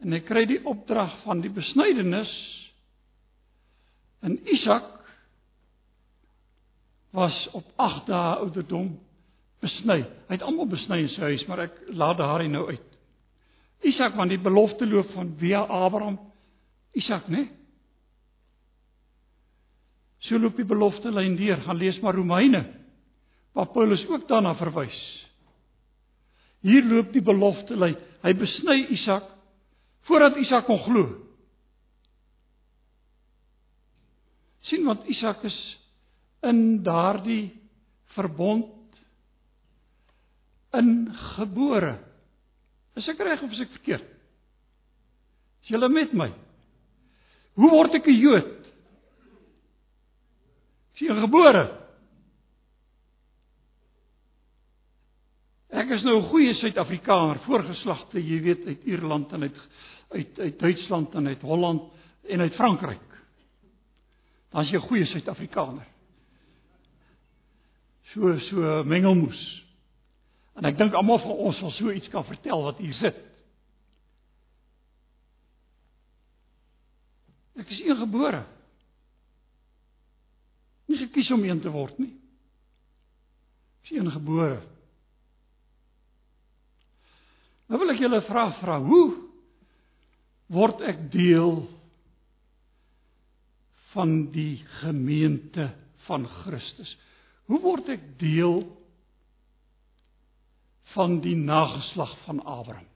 [0.00, 2.30] En hy kry die opdrag van die besnydenis.
[4.24, 4.88] En Isak
[7.16, 8.94] was op 8 dae ouderdom
[9.60, 10.00] besny.
[10.28, 12.86] Hy het almal besny in sy huis, maar ek laat daar nou uit.
[13.90, 16.18] Isak van die belofte loop van via Abraham.
[16.96, 17.44] Isak, né?
[17.44, 17.48] Nee?
[20.28, 21.62] So loop die belofte lyn deur.
[21.64, 22.64] Gaan lees maar Romeine.
[23.56, 24.98] Waar Paulus ook daarna verwys.
[26.60, 27.96] Hier loop die belofte lyn.
[28.20, 29.30] Hy besny Isak
[30.10, 31.30] voordat Isak kon glo.
[34.70, 35.58] sien wat Isak is
[36.46, 37.50] in daardie
[38.14, 38.70] verbond
[40.76, 41.96] ingebore.
[42.98, 44.06] Is ek reg of is ek verkeerd?
[45.64, 46.30] Is julle met my?
[47.58, 48.56] Hoe word ek 'n Jood?
[50.94, 51.64] Is jy gebore?
[55.70, 59.58] Ek is nou 'n goeie Suid-Afrikaner, voorgeslagte, jy weet, uit Ierland en uit
[60.10, 61.92] uit uit Duitsland en uit Holland
[62.22, 63.08] en uit Frankryk.
[64.50, 65.86] Dan is jy 'n goeie Suid-Afrikaner.
[68.02, 69.64] So so mengelmoes.
[70.54, 73.16] En ek dink almal van ons sal so iets kan vertel wat hier sit.
[77.54, 78.44] Ek is ingebore.
[80.86, 82.12] Nie gekies om een te word nie.
[83.80, 84.60] Ek is ingebore.
[87.70, 89.29] Nou wil ek julle vra vra, hoe
[90.50, 91.62] word ek deel
[93.92, 95.70] van die gemeente
[96.06, 96.90] van Christus?
[97.50, 98.62] Hoe word ek deel
[100.94, 102.86] van die nageslag van Abraham?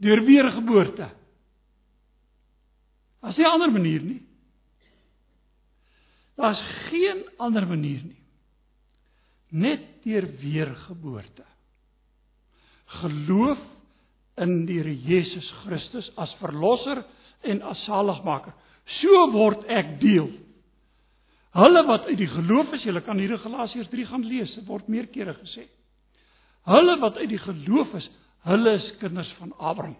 [0.00, 1.08] Deur weergeboorte.
[3.24, 4.22] As nie 'n ander manier nie.
[6.36, 8.22] Daar's geen ander manier nie.
[9.50, 11.44] Net deur weergeboorte
[13.00, 13.58] geloof
[14.40, 17.04] in die Here Jesus Christus as verlosser
[17.44, 18.54] en as saligmaker.
[19.00, 20.30] So word ek deel.
[21.54, 24.66] Hulle wat uit die geloof is, julle kan hier in Galasiërs 3 gaan lees, dit
[24.66, 25.68] word meer kere gesê.
[26.66, 28.08] Hulle wat uit die geloof is,
[28.48, 29.96] hulle is kinders van Abraham.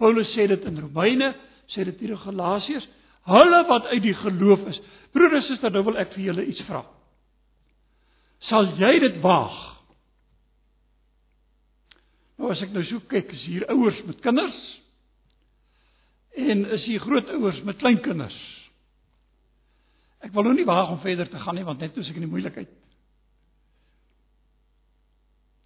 [0.00, 1.32] Paulus sê dit in Romeine,
[1.72, 2.86] sê dit hier in Galasiërs,
[3.30, 4.80] hulle wat uit die geloof is.
[5.14, 6.84] Broers en susters, nou wil ek vir julle iets vra.
[8.48, 9.58] Sal jy dit waag
[12.40, 14.60] Nou as ek nou so kyk, is hier ouers met kinders
[16.40, 18.36] en is hier grootouers met kleinkinders.
[20.24, 22.24] Ek wil nou nie waag om verder te gaan nie want net toe ek in
[22.24, 22.72] die moeilikheid.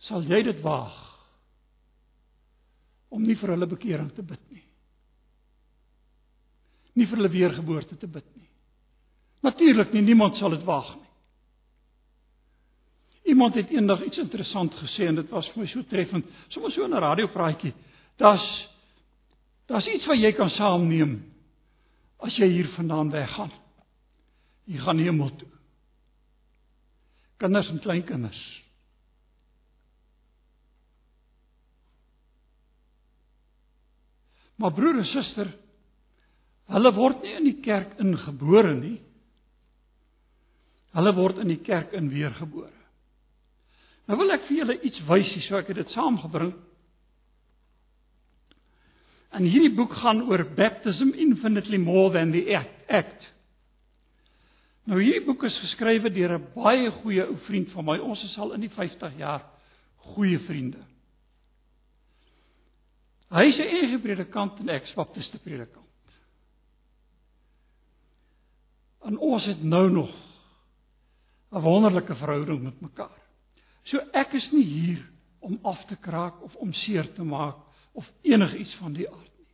[0.09, 0.99] Sal jy dit waag
[3.15, 4.65] om nie vir hulle bekering te bid nie?
[6.99, 8.51] Nie vir hulle weergeboorte te bid nie.
[9.47, 11.04] Natuurlik nie, niemand sal dit waag nie.
[13.25, 16.27] Iemand het eendag iets interessant gesê en dit was vir my so treffend.
[16.49, 17.73] Sommige so 'n radiopraatjie.
[18.17, 18.69] Daar's
[19.67, 21.25] daar's iets wat jy kan saamneem
[22.19, 23.53] as jy hier vandaan weggaan.
[24.65, 25.49] Jy gaan hemel toe.
[27.37, 28.65] Kinders en kleinkinders.
[34.57, 35.51] Maar broer en suster,
[36.67, 39.01] hulle word nie in die kerk ingebore nie.
[40.95, 42.84] Hulle word in die kerk in weergebore.
[44.05, 46.53] Nou wil ek vir julle iets wys hier, so ek het dit saamgebring.
[49.35, 53.31] En hierdie boek gaan oor baptism infinitely more than the act.
[54.85, 57.99] Nou hierdie boek is geskrywe deur 'n baie goeie ou vriend van my.
[57.99, 59.43] Ons is al in die 50 jaar
[60.14, 60.85] goeie vriende.
[63.31, 65.85] Hy is 'n enige predikant en ek is baptiste predikant.
[69.03, 70.12] En ons het nou nog
[71.53, 73.24] 'n wonderlike verhouding met mekaar.
[73.90, 75.03] So ek is nie hier
[75.44, 77.61] om af te kraak of om seer te maak
[77.92, 79.51] of enigiets van die aard nie.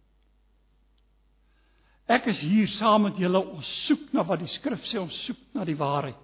[2.10, 5.40] Ek is hier saam met julle om soek na wat die skrif sê, om soek
[5.54, 6.18] na die waarheid.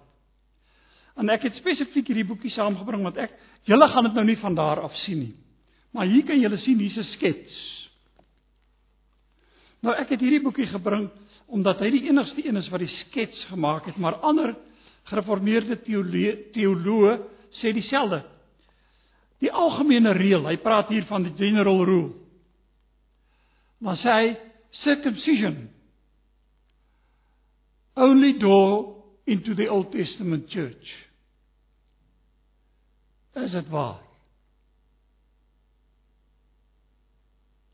[1.17, 3.35] En ek het spesifiek hierdie boekie saamgebring want ek
[3.67, 5.35] julle gaan dit nou nie van daar af sien nie.
[5.95, 7.55] Maar hier kan julle sien hier's 'n skets.
[9.81, 11.09] Nou ek het hierdie boekie gebring
[11.47, 14.55] omdat hy die enigste een is wat die skets gemaak het, maar ander
[15.07, 15.79] gereformeerde
[16.51, 17.13] teoloë
[17.61, 18.23] sê dieselfde.
[19.41, 22.13] Die algemene reël, hy praat hier van die general rule.
[23.83, 24.29] Maar sê hy
[24.83, 25.67] circumcision
[27.97, 28.95] only door
[29.25, 30.89] into the Old Testament church.
[33.37, 34.01] Is dit waar?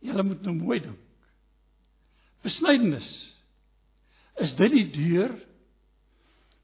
[0.04, 1.00] Julle moet nou mooi dink.
[2.44, 3.08] Besnydenis.
[4.44, 5.36] Is dit die deur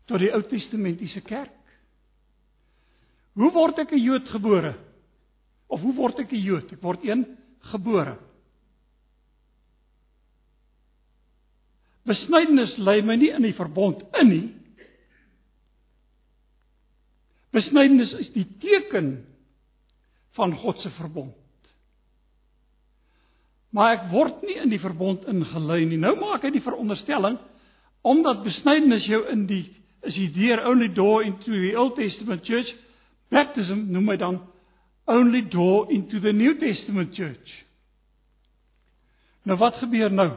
[0.09, 1.58] tot die Ou Testamentiese kerk?
[3.39, 4.75] Hoe word ek 'n Jood gebore?
[5.71, 6.71] Of hoe word ek 'n Jood?
[6.73, 7.23] Ek word een
[7.71, 8.17] gebore.
[12.03, 14.47] Besnydenis lei my nie in die verbond in nie.
[17.55, 19.25] Besnydenis is die teken
[20.37, 21.35] van God se verbond.
[23.69, 25.97] Maar ek word nie in die verbond ingelei nie.
[26.01, 27.37] Nou maak hy die veronderstelling
[28.01, 29.65] omdat besnydenis jou in die
[30.07, 32.69] is die deur only door into the Old Testament church,
[33.29, 34.39] baptism noem hy dan
[35.09, 37.55] only door into the New Testament church.
[39.43, 40.29] Nou wat gebeur nou?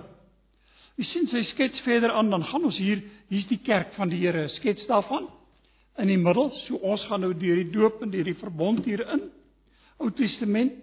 [1.01, 4.21] Jy sien sy skets verder aan dan gaan ons hier hier's die kerk van die
[4.21, 5.29] Here, skets daarvan
[6.01, 6.51] in die middel.
[6.67, 9.27] So ons gaan nou deur die doop en deur die verbond hierin.
[10.01, 10.77] Ou Testament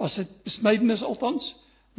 [0.00, 1.44] was dit besnydenis althans.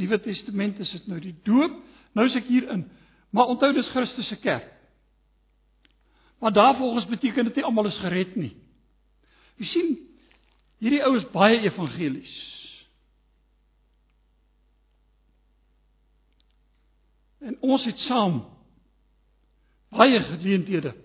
[0.02, 1.78] Nuwe Testament is dit nou die doop.
[2.18, 2.86] Nou is ek hier in.
[3.32, 4.68] Maar onthou dis Christus se kerk.
[6.42, 8.56] Maar daarvolgens beteken dit nie almal is gered nie.
[9.62, 9.92] Jy sien,
[10.82, 12.34] hierdie ou is baie evangelies.
[17.46, 18.42] En ons het saam
[19.94, 20.96] baie geleenthede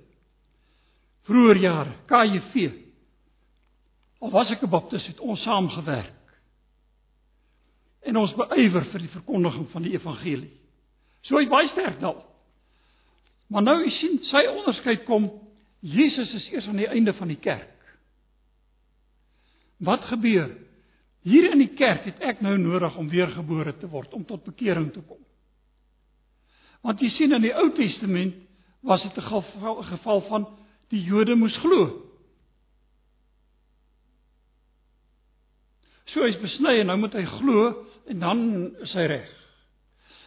[1.27, 2.67] vroeër jare, KJV.
[4.23, 6.15] Al was ek 'n baptis, het ons saam gewerk
[8.07, 10.53] en ons beywer vir die verkondiging van die evangelie.
[11.27, 12.23] So hy baie sterk daal.
[13.51, 15.31] Maar nou u sien sy onderskeid kom
[15.81, 17.76] Jesus is eers aan die einde van die kerk.
[19.77, 20.51] Wat gebeur?
[21.27, 24.93] Hier in die kerk het ek nou nodig om weergebore te word, om tot bekering
[24.95, 25.20] te kom.
[26.87, 28.37] Want jy sien in die Ou Testament
[28.87, 30.47] was dit 'n geval, geval van
[30.89, 32.07] die Jode moes glo.
[36.05, 38.41] So hy's besny en nou moet hy glo en dan
[38.83, 39.31] is hy reg.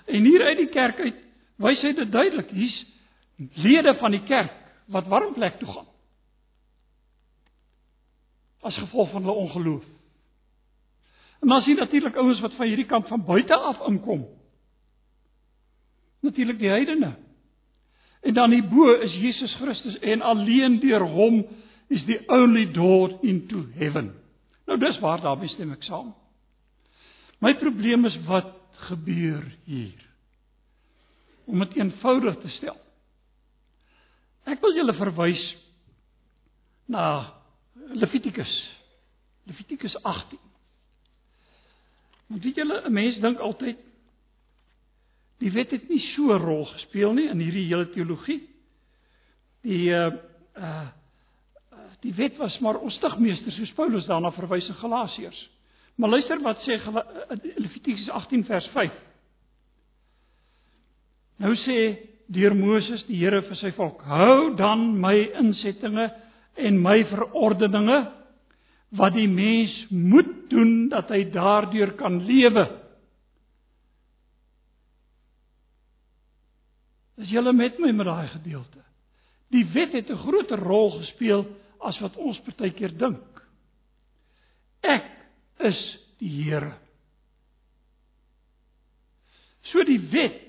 [0.08, 1.16] En hier uit die kerk uit
[1.58, 2.52] wys hy dit duidelik.
[2.52, 2.86] Hier's
[3.56, 4.54] lede van die kerk
[4.92, 5.88] wat warm plek toe gaan.
[8.62, 9.84] As gevolg van hulle ongeloof.
[11.40, 14.28] En dan sien natuurlik ouens wat van hierdie kant van buite af inkom.
[16.20, 17.16] Natuurlik die heidene.
[18.22, 21.46] En dan hierbo is Jesus Christus en alleen deur hom
[21.88, 24.12] is die only door into heaven.
[24.68, 26.12] Nou dis waar daarmee stem ek saam.
[27.40, 28.52] My probleem is wat
[28.90, 29.96] gebeur hier?
[31.48, 32.78] Om dit eenvoudig te stel.
[34.50, 35.42] Ek wil julle verwys
[36.90, 37.06] na
[37.74, 38.78] Levitikus.
[39.44, 40.40] Levitikus 18.
[42.28, 43.78] Want weet julle, 'n mens dink altyd
[45.38, 48.42] die wet het nie so 'n rol gespeel nie in hierdie hele teologie.
[49.62, 50.14] Die uh
[50.56, 50.88] uh
[52.00, 55.50] die wet was maar ons stigmeester soos Paulus daarna verwys in Galasiërs.
[55.96, 58.92] Maar luister wat sê eh, Levitikus 18 vers 5.
[61.38, 61.98] Nou sê
[62.28, 66.12] deur Moses die Here vir sy volk: "Hou dan my insettinge
[66.56, 68.00] en my verordeninge
[68.98, 72.68] wat die mens moet doen dat hy daardeur kan lewe."
[77.20, 78.84] Is julle met my met daai gedeelte?
[79.52, 81.46] Die wet het 'n groter rol gespeel
[81.80, 83.42] as wat ons partykeer dink.
[84.82, 85.06] Ek
[85.60, 85.80] is
[86.20, 86.74] die Here.
[89.62, 90.46] So die wet.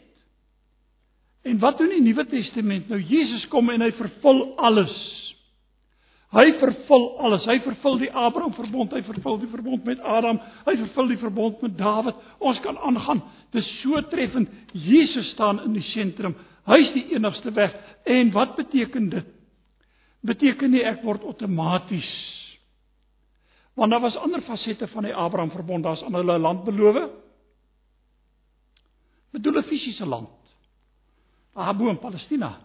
[1.43, 2.89] En wat doen die Nuwe Testament?
[2.89, 4.93] Nou Jesus kom en hy vervul alles.
[6.31, 7.47] Hy vervul alles.
[7.49, 11.63] Hy vervul die Abraham verbond, hy vervul die verbond met Adam, hy vervul die verbond
[11.65, 12.19] met Dawid.
[12.39, 13.25] Ons kan aangaan.
[13.51, 14.51] Dit is so treffend.
[14.73, 16.37] Jesus staan in die sentrum.
[16.71, 17.75] Hy's die enigste weg.
[18.07, 19.33] En wat beteken dit?
[20.23, 22.11] Beteken nie ek word outomaties
[23.81, 27.11] Want daar was ander fasette van die Abraham verbond, daar's aan hulle land beloof.
[29.31, 30.29] Bedoel 'n fisiese land.
[31.55, 32.61] Daar bo in Palestina.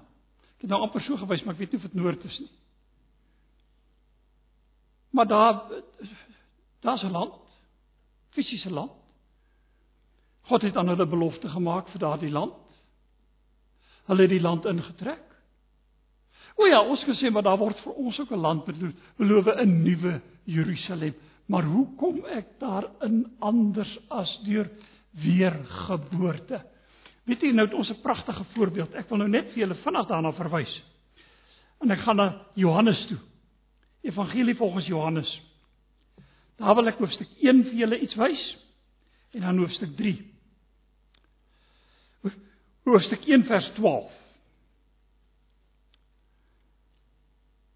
[0.55, 2.49] Ek het nou amper so gewys, maar ek weet nie of dit noord is nie.
[5.15, 5.61] Maar daar
[6.81, 7.33] daar's 'n land,
[8.29, 8.91] fisiese land.
[10.41, 12.53] God het aan hulle belofte gemaak vir daardie land.
[14.05, 15.23] Hulle het die land ingetrek.
[16.55, 18.65] O ja, ons gesê maar daar word vir ons ook 'n land
[19.15, 21.15] beloof, 'n nuwe Jerusalem.
[21.45, 24.69] Maar hoe kom ek daarin anders as deur
[25.11, 26.65] weergeboorte?
[27.23, 28.93] Weet jy nou ons 'n pragtige voorbeeld.
[28.93, 30.83] Ek wil nou net vir julle vinnig daarna verwys.
[31.79, 33.17] En ek gaan na Johannes toe.
[34.05, 35.41] Evangelie volgens Johannes.
[36.55, 38.43] Daar wil ek hoofstuk 1 vir julle iets wys
[39.35, 40.13] en dan hoofstuk 3.
[42.85, 44.11] Hoofstuk 1 vers 12.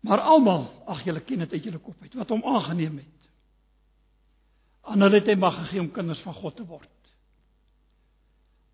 [0.06, 3.32] Maar almal, ag julle ken dit uit julle kop uit, wat hom aangeneem het.
[4.90, 7.14] Aan hulle het hy mag gegee om kinders van God te word.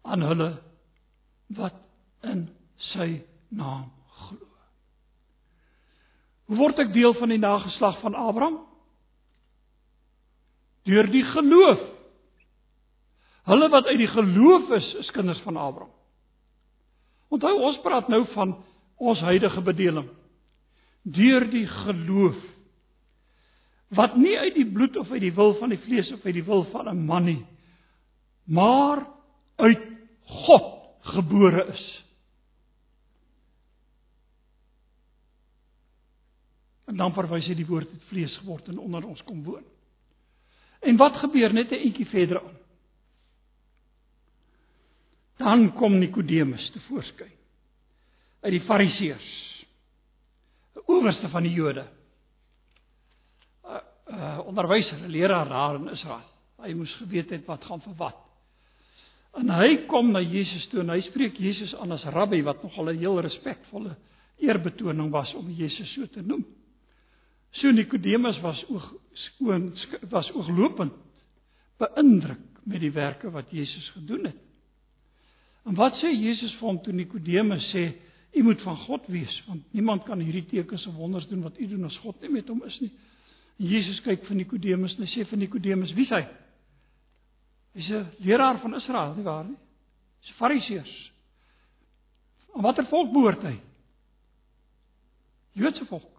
[0.04, 0.50] Aan hulle
[1.56, 1.80] wat
[2.28, 2.50] in
[2.92, 3.90] sy naam
[4.28, 4.55] glo.
[6.46, 8.60] Hoe word ek deel van die nageslag van Abraham?
[10.86, 11.82] Deur die geloof.
[13.50, 15.94] Hulle wat uit die geloof is, is kinders van Abraham.
[17.34, 18.54] Onthou ons praat nou van
[19.02, 20.10] ons huidige bedeling.
[21.04, 22.38] Deur die geloof
[23.96, 26.44] wat nie uit die bloed of uit die wil van die vlees of uit die
[26.44, 27.46] wil van 'n man nie,
[28.44, 29.06] maar
[29.56, 29.84] uit
[30.26, 30.66] God
[31.02, 32.04] gebore is.
[36.86, 39.64] En dan verwys hy die woord het vlees geword en onder ons kom woon.
[40.86, 42.58] En wat gebeur net 'n entjie verder aan?
[45.38, 47.34] Dan kom Nikodemus te voorskyn
[48.42, 49.66] uit die Fariseërs.
[50.76, 51.88] 'n Owerste van die Jode.
[53.66, 56.30] 'n uh, onderwyser, 'n leraar daar in Israel.
[56.62, 58.18] Hy moes geweet het wat gaan vir wat.
[59.34, 62.90] En hy kom na Jesus toe en hy spreek Jesus aan as rabbi wat nogal
[62.90, 63.96] 'n heel respekvolle
[64.38, 66.46] eerbetoning was om Jesus so te noem.
[67.56, 69.70] So Nikodemus was oog skoon
[70.10, 70.94] was ooglopend
[71.80, 74.42] beïndruk met die werke wat Jesus gedoen het.
[75.66, 77.86] En wat sê Jesus vir hom toe Nikodemus sê
[78.36, 81.68] u moet van God wees want niemand kan hierdie tekens en wonders doen wat u
[81.68, 82.92] doen as God nie met hom is nie.
[83.56, 86.26] En Jesus kyk vir Nikodemus en hy sê vir Nikodemus, "Wie is hy?"
[87.76, 89.58] Hy's 'n leraar van Israel, nie waar nie?
[90.22, 91.12] Hy's Fariseërs.
[92.56, 93.60] En watter volk behoort hy?
[95.52, 96.15] Joodse volk.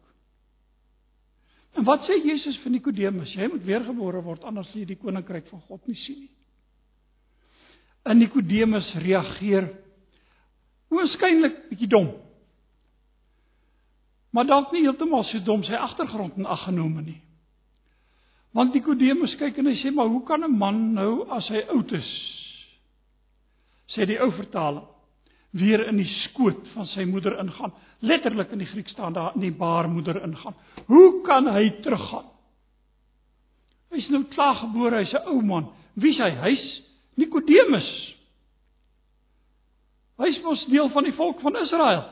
[1.77, 3.35] En wat sê Jesus vir Nikodemus?
[3.37, 6.33] Jy moet weergebore word anders sal jy die koninkryk van God nie sien nie.
[8.07, 9.69] En Nikodemus reageer
[10.95, 12.15] waarskynlik bietjie dom.
[14.33, 17.21] Maar dalk nie heeltemal so dom sy agtergrond in ag genome nie.
[18.57, 21.93] Want Nikodemus kyk en hy sê maar hoe kan 'n man nou as hy oud
[21.93, 22.11] is
[23.93, 24.87] sê die ou vertaling
[25.57, 27.73] weer in die skoot van sy moeder ingaan.
[28.05, 30.57] Letterlik in die Griek staan daar in die baarmoeder ingaan.
[30.87, 32.29] Hoe kan hy teruggaan?
[33.95, 35.71] Hy's nou klaar gebore, hy's 'n ou man.
[35.95, 36.31] Wie's hy?
[36.31, 36.83] Hy's
[37.17, 37.89] Nikodemus.
[40.17, 42.05] Hy's mos deel van die volk van Israel.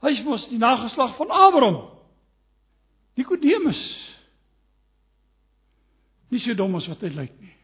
[0.00, 1.90] Hy's mos die nageslag van Abraham.
[3.16, 3.80] Nikodemus.
[6.30, 7.54] Nie so dom as wat hy lyk nie.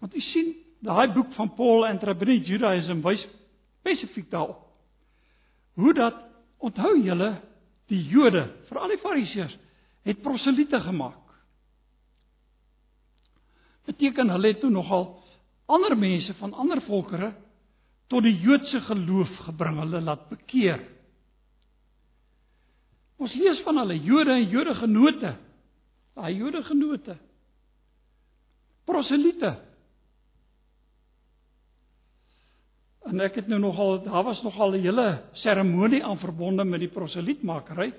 [0.00, 0.54] Want u sien,
[0.84, 3.24] daai boek van Paul and Rabbinic Judaism wys
[3.86, 4.64] spesifiek daarop.
[5.74, 6.14] Hoe dat
[6.58, 7.36] onthou julle
[7.86, 9.54] die Jode, veral die Fariseërs,
[10.06, 11.22] het proselite gemaak.
[13.86, 15.12] Beteken hulle het toe nogal
[15.70, 17.34] ander mense van ander volkere
[18.10, 20.82] tot die Joodse geloof gebring, hulle laat bekeer.
[23.18, 25.32] Ons lees van hulle Jode en Jode genote.
[26.16, 27.16] Daai Jode genote.
[28.86, 29.56] Proselite
[33.06, 36.88] En ek het nou nogal daar was nogal 'n hele seremonie aan verbonde met die
[36.88, 37.92] proselietmakery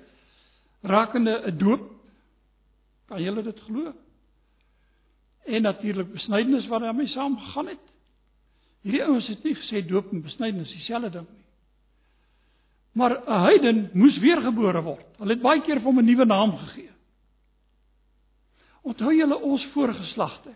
[0.82, 1.90] rakende 'n doop.
[3.06, 3.92] Kan julle dit glo?
[5.44, 7.84] En natuurlik besnydenis wat daarmee saamgegaan het.
[8.82, 11.44] Hierdie ouens het nie gesê doop en besnydenis dieselfde ding nie.
[12.92, 15.06] Maar 'n heiden moes weergebore word.
[15.18, 16.90] Hulle het baie keer vir hom 'n nuwe naam gegee.
[18.82, 20.54] Onthou julle ons voorgeslagte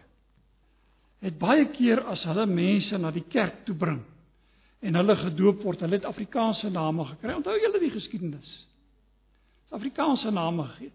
[1.21, 4.03] het baie keer as hulle mense na die kerk toe bring
[4.83, 5.83] en hulle gedoop word.
[5.85, 7.35] Hulle het Afrikaanse name gekry.
[7.39, 8.55] Onthou julle die geskiedenis?
[9.73, 10.91] Afrikaanse name gegee.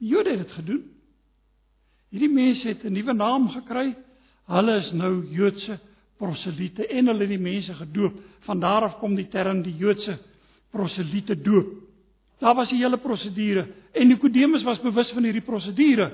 [0.00, 0.82] Die Jode het dit gedoen.
[2.10, 3.94] Hierdie mense het 'n nuwe naam gekry.
[4.46, 5.78] Hulle is nou Joodse
[6.18, 8.14] proselite en hulle het die mense gedoop.
[8.40, 10.18] Van daar af kom die term die Joodse
[10.70, 11.66] proselite doop.
[12.40, 16.12] Daar was 'n hele prosedure en Nikodemus was bewus van hierdie prosedure.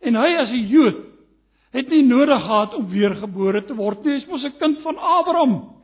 [0.00, 0.96] En hy as 'n Jood
[1.70, 4.20] het nie nodig gehad om weergebore te word nie.
[4.20, 5.77] Hy was 'n kind van Abraham.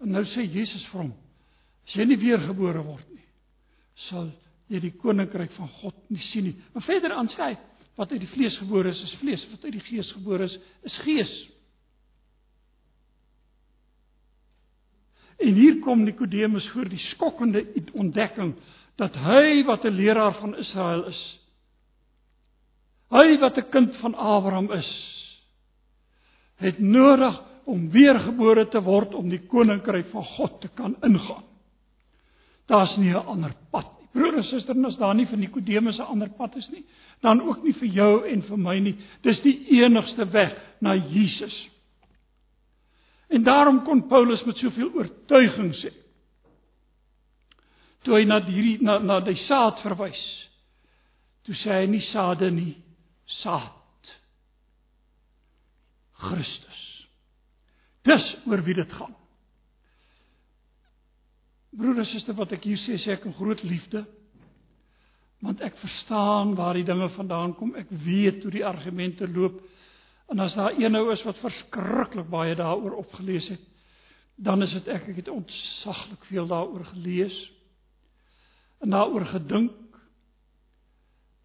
[0.00, 1.14] En nou sê Jesus vir hom:
[1.86, 3.24] As jy nie weergebore word nie,
[4.08, 4.30] sal
[4.68, 6.56] jy die koninkryk van God nie sien nie.
[6.74, 7.54] Maar verder aan sê hy:
[7.98, 10.98] Wat uit die vlees gebore is, is vlees, wat uit die gees gebore is, is
[11.02, 11.32] gees.
[15.38, 18.54] En hier kom Nikodemus voor die skokkende ontdekking
[18.98, 21.20] dat hy wat 'n leraar van Israel is,
[23.10, 24.90] hy wat 'n kind van Abraham is,
[26.56, 31.44] het nodig om weergebore te word om die koninkryk van God te kan ingaan.
[32.68, 34.08] Daar's nie 'n ander pad nie.
[34.12, 36.84] Broer en suster, as daar nie vir Nikodemus 'n ander pad is nie,
[37.20, 38.96] dan ook nie vir jou en vir my nie.
[39.22, 41.68] Dis die enigste weg na Jesus.
[43.28, 45.92] En daarom kon Paulus met soveel oortuiging sê
[48.02, 50.48] toe hy na hierdie na na die saad verwys.
[51.44, 52.76] Toe sê hy nie saade nie,
[53.42, 53.74] saad.
[56.18, 56.87] Christus.
[58.06, 59.14] Dis oor wie dit gaan.
[61.78, 64.04] Broer en suster, wat ek hier sê, sê ek in groot liefde.
[65.44, 67.74] Want ek verstaan waar die dinge vandaan kom.
[67.78, 69.60] Ek weet hoe die argumente loop.
[70.28, 73.62] En as daar een nou is wat verskriklik baie daaroor opgelees het,
[74.38, 77.36] dan is dit ek ek het ontsaglik veel daaroor gelees
[78.84, 79.96] en daaroor gedink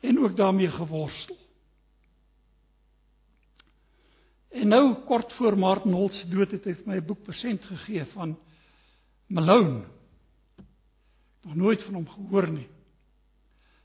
[0.03, 1.39] en ook daarmee geworstel.
[4.53, 7.63] En nou kort voor Martin Holt se dood het hy vir my 'n boek persent
[7.65, 8.37] gegee van
[9.27, 9.85] Malone.
[11.43, 12.67] Nog nooit van hom gehoor nie.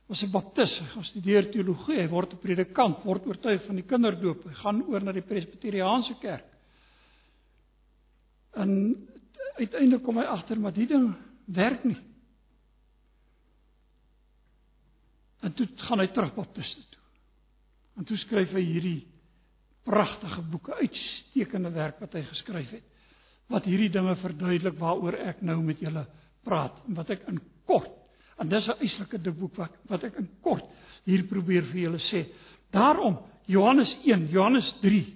[0.06, 3.84] Was 'n baptis, hy gaan studeer teologie, hy word 'n predikant, word oortuig van die
[3.84, 6.46] kinderdoop, hy gaan oor na die presbiteriaanse kerk.
[8.52, 9.08] En
[9.56, 11.14] uiteindelik kom hy agter maar die ding
[11.44, 11.98] werk nie.
[15.40, 17.02] En toe gaan hy terug baptiste toe.
[17.96, 19.06] En toe skryf hy hierdie
[19.88, 22.86] pragtige boeke, uitstekende werk wat hy geskryf het
[23.48, 26.04] wat hierdie dinge verduidelik waaroor ek nou met julle
[26.44, 27.94] praat en wat ek in kort
[28.38, 30.64] en dis 'n eislike boek wat wat ek in kort
[31.04, 32.26] hier probeer vir julle sê.
[32.72, 35.06] Daarom Johannes 1, Johannes 3.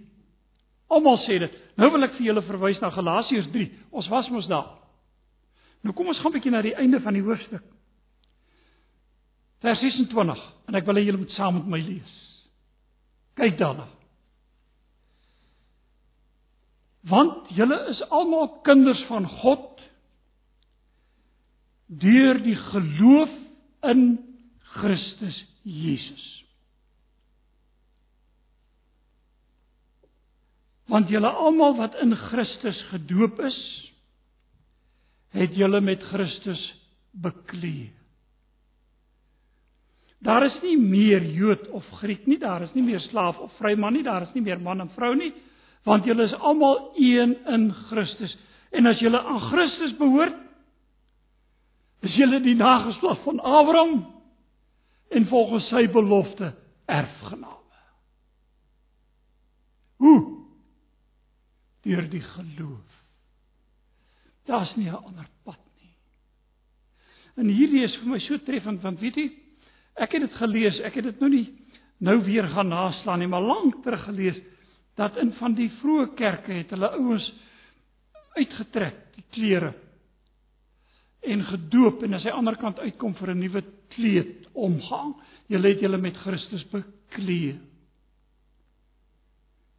[0.88, 1.52] Almal sê dit.
[1.76, 3.70] Nou wil ek vir julle verwys na Galasiërs 3.
[3.90, 4.78] Ons was mos daar.
[5.82, 7.62] Nou kom ons gaan 'n bietjie na die einde van die hoofstuk.
[9.60, 12.14] Vers 26 en ek wil hê julle moet saam met my lees.
[13.36, 14.01] Kyk daarna.
[17.08, 19.68] Want julle is almal kinders van God
[22.02, 23.32] deur die geloof
[23.90, 24.04] in
[24.78, 26.28] Christus Jesus.
[30.88, 33.58] Want julle almal wat in Christus gedoop is,
[35.32, 36.62] het julle met Christus
[37.10, 37.96] bekleed.
[40.22, 43.96] Daar is nie meer Jood of Griek nie, daar is nie meer slaaf of vryman
[43.96, 45.32] nie, daar is nie meer man en vrou nie,
[45.84, 48.36] want julle is almal een in Christus.
[48.70, 50.36] En as julle aan Christus behoort,
[52.02, 54.06] is julle die nageslag van Abraham
[55.12, 56.54] en volgens sy belofte
[56.90, 57.58] erfgename.
[60.02, 60.18] Hoe?
[61.82, 63.02] Deur die geloof.
[64.46, 65.94] Daar's nie 'n ander pad nie.
[67.36, 69.30] En hierdie is vir my so treffend want weet jy,
[69.94, 71.58] ek het dit gelees, ek het dit nou nie
[71.98, 74.40] nou weer gaan naslaan nie, maar lank terug gelees
[74.94, 77.28] dat in van die vroeë kerke het hulle ouens
[78.36, 79.72] uitgetrek die klere
[81.22, 83.62] en gedoop en as hy aan die ander kant uitkom vir 'n nuwe
[83.94, 85.14] kleed omgang.
[85.46, 87.58] Julle het julle met Christus beklee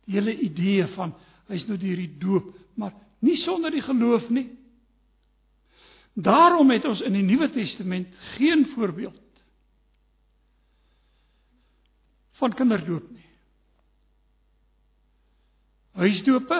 [0.05, 1.13] die hele idee van
[1.47, 4.49] hy's nou deur die doop maar nie sonder die geloof nie.
[6.13, 8.07] Daarom het ons in die Nuwe Testament
[8.37, 9.21] geen voorbeeld
[12.33, 13.32] van kinderdoop nie
[15.93, 16.59] huisdope.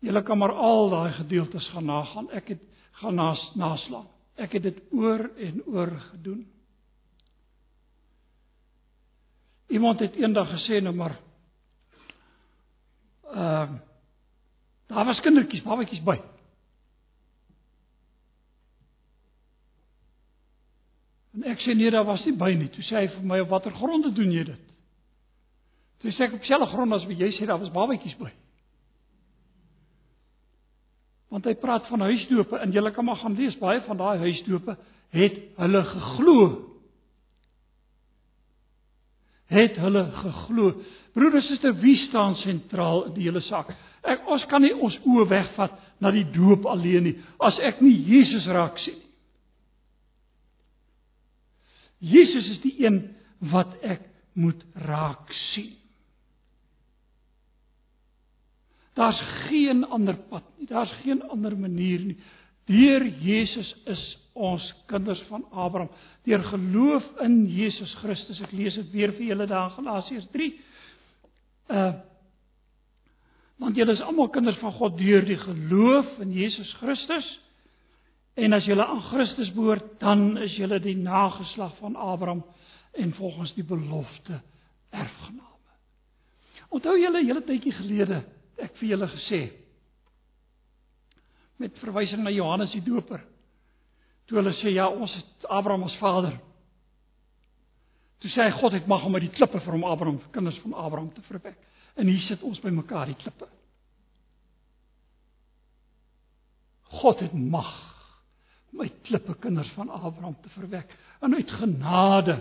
[0.00, 2.30] Julle kan maar al daai gedeeltes gaan nagaan.
[2.30, 2.62] Ek het
[3.00, 4.08] gaan nas naslaan.
[4.40, 6.44] Ek het dit oor en oor gedoen.
[9.68, 11.18] Iemand het eendag gesê nou maar
[13.30, 13.78] ehm uh,
[14.90, 16.16] daar was kindertjies, babatjies by.
[21.36, 22.66] En ek sê nee, daar was nie by nie.
[22.74, 24.69] Toe sê hy vir my op watter gronde doen jy dit?
[26.00, 28.30] Toe sê ek op selfe grond as jy sê daar was babatjies by.
[31.30, 34.76] Want hy praat van huisdope en jy kan maar gaan lees baie van daai huisdope
[35.14, 36.40] het hulle geglo.
[39.50, 40.72] Het hulle geglo.
[41.14, 43.72] Broeders, is dit wie staan sentraal in die hele saak?
[44.06, 47.92] Ek ons kan nie ons oë wegvat na die doop alleen nie as ek nie
[48.08, 49.06] Jesus raak sien nie.
[52.00, 53.02] Jesus is die een
[53.52, 55.79] wat ek moet raak sien.
[59.00, 60.66] Daar's geen ander pad nie.
[60.68, 62.18] Daar's geen ander manier nie.
[62.68, 65.90] Deur Jesus is ons kinders van Abraham.
[66.28, 68.42] Deur geloof in Jesus Christus.
[68.44, 70.52] Ek lees dit weer vir julle daar in Galasiërs 3.
[71.70, 71.92] Uh
[73.60, 77.26] want julle is almal kinders van God deur die geloof in Jesus Christus.
[78.40, 82.40] En as julle aan Christus behoort, dan is julle die nageslag van Abraham
[82.96, 84.40] en volgens die belofte
[84.88, 85.76] erfgename.
[86.72, 88.22] Onthou julle hele tydjie gelede
[88.64, 89.40] ek vir julle gesê
[91.60, 93.20] met verwysing na Johannes die Doper.
[94.28, 96.38] Toe hulle sê ja, ons het Abraham as vader.
[98.20, 100.76] Toe sê hy God het mag om uit die klippe vir hom Abraham, kinders van
[100.76, 101.58] Abraham te verwek.
[102.00, 103.48] En hier sit ons by mekaar die klippe.
[107.00, 107.74] God het mag
[108.72, 110.96] om uit klippe kinders van Abraham te verwek.
[111.20, 112.40] En uit genade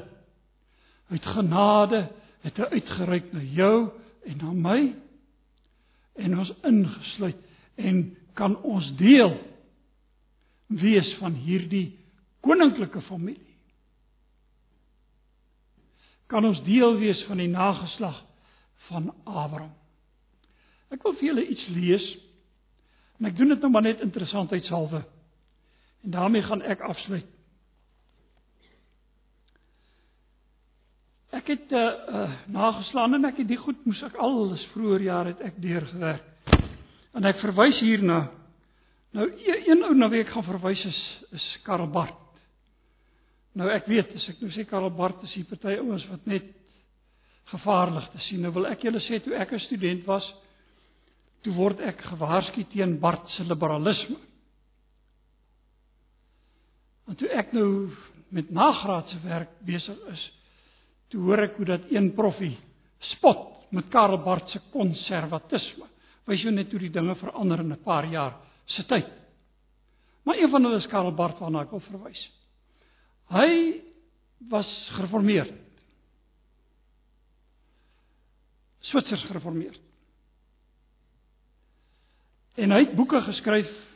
[1.10, 2.04] uit genade
[2.46, 3.76] het hy uitgereik na jou
[4.30, 4.82] en na my
[6.20, 7.46] en ons ingesluit
[7.80, 8.02] en
[8.38, 9.36] kan ons deel
[10.80, 11.88] wees van hierdie
[12.46, 13.46] koninklike familie.
[16.30, 18.20] Kan ons deel wees van die nageslag
[18.90, 19.74] van Abraham.
[20.94, 22.06] Ek wil vir julle iets lees.
[23.20, 25.02] En ek doen dit nou maar net interessantheidshalwe.
[26.06, 27.28] En daarmee gaan ek afsluit.
[31.30, 35.30] Ek het uh, uh nageslaan en ek het die goed moes ek alles vroeër jaar
[35.30, 36.26] het ek deurgewerk.
[37.14, 38.24] En ek verwys hierna
[39.14, 41.02] nou een, een ou na wie ek gaan verwys is
[41.38, 42.18] is Karl Barth.
[43.58, 46.50] Nou ek weet as ek nou sê Karl Barth is hier party ouens wat net
[47.50, 48.42] gevaarlig te sien.
[48.42, 50.26] Nou wil ek julle sê toe ek 'n student was,
[51.44, 54.18] toe word ek gewaarsku teen Barth se liberalisme.
[57.08, 57.90] En toe ek nou
[58.30, 60.32] met nagraadse werk besig is,
[61.10, 62.57] toe hoor ek hoe dat een proffie
[63.16, 65.88] spot met Karl Barth se konservatisme.
[66.30, 69.07] Wys jou net hoe die dinge verander in 'n paar jaar se tyd.
[70.24, 72.30] Maar een van hulle is Karl Barth waarna ek wil verwys.
[73.30, 73.82] Hy
[74.49, 75.53] was gereformeerd.
[78.80, 79.80] Switsers gereformeerd.
[82.55, 83.89] En hy het boeke geskryf.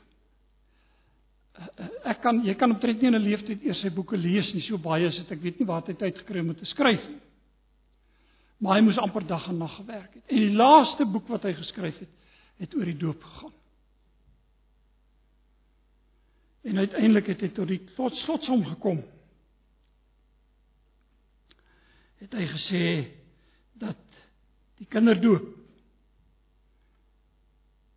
[1.54, 4.78] Ek kan jy kan omtrent nie in 'n leeftyd eers sy boeke lees nie, so
[4.78, 5.32] baie dit.
[5.32, 7.22] Ek weet nie waar hy tyd gekry het om te skryf nie.
[8.58, 10.24] Maar hy moes amper dag en nag gewerk het.
[10.28, 12.10] En die laaste boek wat hy geskryf het,
[12.58, 13.54] het oor die doop gegaan.
[16.64, 19.04] En uiteindelik het hy tot die tot slotsom gekom.
[22.24, 22.84] Het hy gesê
[23.84, 24.00] dat
[24.80, 25.50] die kinderdoop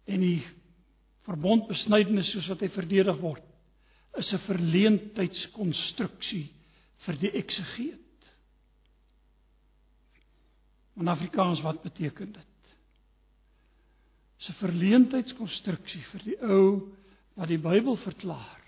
[0.06, 0.42] en die
[1.26, 3.45] verbondbesnydenis soos wat hy verdedig word
[4.16, 6.48] is 'n verleentheidskonstruksie
[7.06, 8.00] vir die eksegeet.
[10.96, 12.46] In Afrikaans wat beteken dit?
[14.38, 16.92] Dis 'n verleentheidskonstruksie vir die ou
[17.36, 18.60] wat die Bybel verklaar.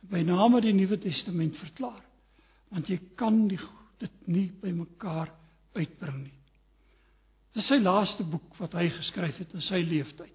[0.00, 2.04] By name die Nuwe Testament verklaar.
[2.70, 3.58] Want jy kan die,
[3.98, 5.32] dit nie bymekaar
[5.74, 6.38] uitbring nie.
[7.54, 10.34] Dis sy laaste boek wat hy geskryf het in sy lewenstyd.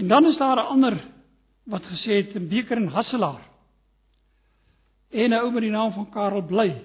[0.00, 1.19] En dan is daar 'n ander
[1.70, 3.46] wat gesê het in Beker en Hasselaar.
[5.10, 6.84] En 'n ou met die naam van Karel Bly.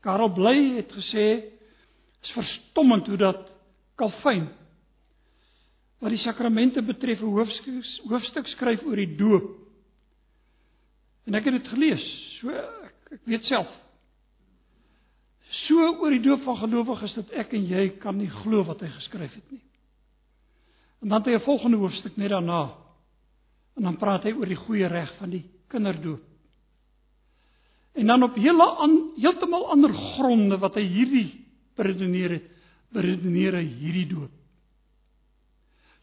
[0.00, 1.26] Karel Bly het gesê
[2.22, 3.50] is verstommend hoe dat
[3.96, 4.48] Calvin
[5.98, 9.56] wat die sakramente betref 'n hoofstuk hoofstuk skryf oor die doop.
[11.26, 12.38] En ek het dit gelees.
[12.40, 13.68] So ek, ek weet self
[15.68, 18.90] so oor die doop van gelowiges dat ek en jy kan nie glo wat hy
[18.98, 19.62] geskryf het nie.
[21.02, 22.87] En dan het hy 'n volgende hoofstuk net daarna.
[23.78, 26.24] En dan praat hy oor die goeie reg van die kinderdoop.
[27.98, 31.28] En dan op hele aan heeltemal ander gronde wat hy hierdie
[31.78, 32.48] beredeneer het,
[32.94, 34.34] beredeneer hy hierdie doop.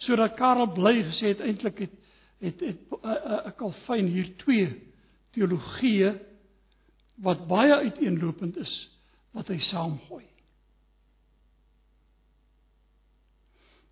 [0.03, 2.01] Sodat Karel bly gesê het eintlik het
[2.43, 4.67] het het 'n Calvin hier twee
[5.32, 6.19] teologieë
[7.23, 8.73] wat baie uiteenlopend is
[9.32, 10.26] wat hy saamgooi.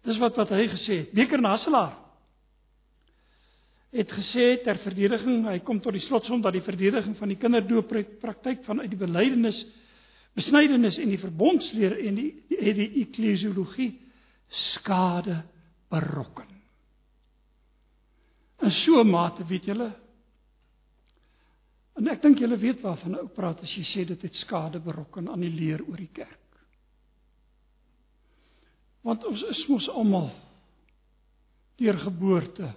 [0.03, 1.11] Dis wat wat hy gesê het.
[1.11, 2.02] Beker Nasselaar
[3.93, 7.91] het gesê ter verdediging, hy kom tot die slotsom dat die verdediging van die kinderdoop
[8.21, 9.59] praktyk vanuit die belydenis,
[10.33, 13.91] besnydenis en die verbondsleer en die die, die eklesiologie
[14.73, 15.43] skade
[15.93, 16.49] berokken.
[18.63, 19.91] In so 'n mate, weet julle,
[21.99, 25.29] En ek dink julle weet waarvan ek praat as jy sê dit het skade berokken
[25.29, 26.39] aan die leer oor die kerk.
[29.05, 30.31] Want ons is mos almal
[31.77, 32.71] deur geboorte.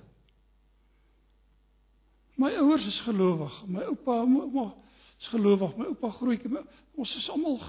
[2.37, 4.75] My ouers is gelowig, my oupa, my ouma
[5.21, 6.65] is gelowig, my oupa grootjie,
[6.97, 7.61] ons is almal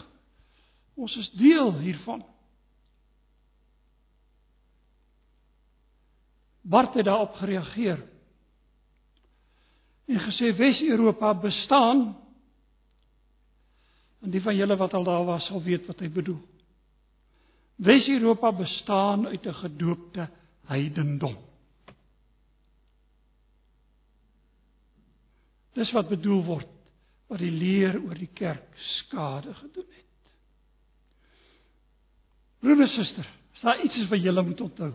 [0.97, 2.23] ons is deel hiervan.
[6.67, 8.01] Bart het daarop gereageer
[10.07, 12.15] en gesê Wes-Europa bestaan.
[14.23, 16.39] En die van julle wat al daar was sal weet wat hy bedoel.
[17.75, 20.29] Wes-Europa bestaan uit 'n gedoopte
[20.65, 21.37] heidendom.
[25.77, 26.73] Dis wat bedoel word
[27.27, 28.69] wat die leer oor die kerk
[29.01, 30.05] skade gedoen het.
[32.63, 34.93] Broer en suster, is daar iets wat julle moet onthou?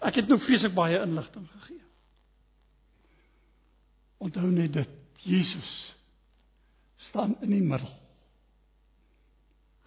[0.00, 1.80] Ek het nou vreeslik baie inligting gegee.
[4.20, 4.92] Onthou net dit,
[5.24, 5.72] Jesus
[7.08, 7.90] staan in die middel.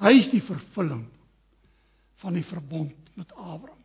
[0.02, 1.06] Hy is die vervulling
[2.24, 3.80] van die verbond met Abraham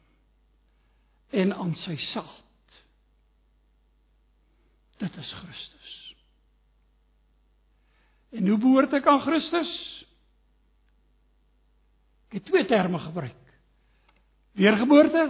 [1.30, 2.76] en aan sy saad.
[4.98, 5.96] Dit is Christus.
[8.30, 9.70] En hoe behoort ek aan Christus?
[12.28, 13.44] Ek het twee terme gebruik.
[14.58, 15.22] Weergeboorte,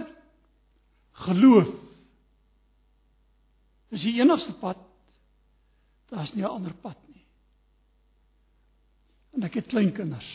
[1.27, 1.69] geloof
[3.89, 4.77] Dis die enigste pad.
[6.09, 7.25] Daar's nie 'n ander pad nie.
[9.33, 10.29] En ek het klein kinders.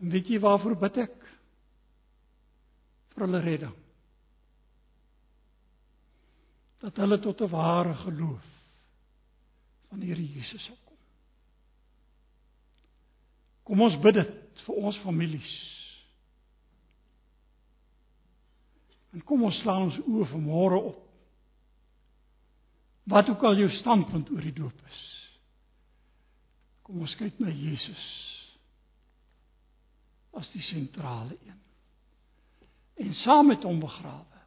[0.00, 1.16] En weet jy waarvoor bid ek?
[3.14, 3.74] Vir hulle redding.
[6.80, 8.59] Dat hulle tot 'n ware geloof
[9.90, 10.96] van die Here Jesus sal kom.
[13.66, 15.52] Kom ons bid dit vir ons families.
[19.10, 21.06] En kom ons slaan ons oë vanmôre op.
[23.10, 25.04] Wat ook al jou standpunt oor die doop is.
[26.86, 28.06] Kom ons kyk na Jesus
[30.38, 31.58] as die sentrale een.
[33.02, 34.42] En saam met hom begrawe.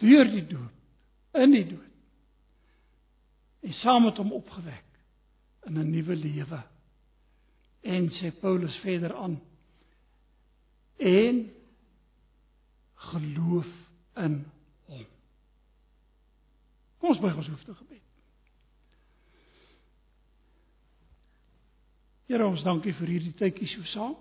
[0.00, 1.91] Deur die doop in die dood.
[3.62, 4.84] En saam met hom opgewek
[5.66, 6.62] in 'n nuwe lewe.
[7.80, 9.40] En sê Paulus verder aan
[10.96, 11.52] en
[12.94, 13.66] geloof
[14.14, 14.50] in
[14.84, 15.06] hom.
[16.98, 18.02] Kom ons buig ons hoofde gebed.
[22.30, 24.16] Here ons dankie vir hierdie tydjie so saam.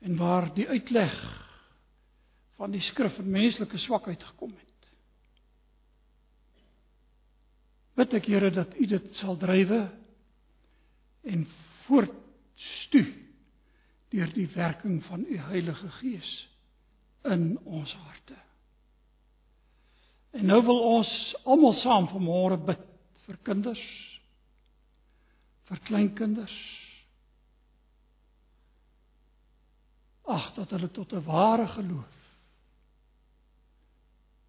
[0.00, 1.16] En waar die uitleg
[2.56, 4.69] van die skrif en menslike swakheid gekom het.
[8.00, 9.82] Bid ek Here dat U dit sal drywe
[11.28, 11.42] en
[11.84, 13.10] voortstuw
[14.10, 16.30] deur die werking van U Heilige Gees
[17.28, 18.38] in ons harte.
[20.32, 21.10] En nou wil ons
[21.44, 22.82] almal saam vanmôre bid
[23.26, 23.82] vir kinders,
[25.68, 26.56] vir kleinkinders.
[30.30, 32.16] Ag dat hulle tot 'n ware geloof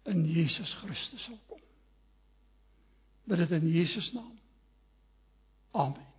[0.04, 1.61] in Jesus Christus sal kom.
[3.32, 4.38] Bid dit in Jesus naam.
[5.70, 6.11] Amen.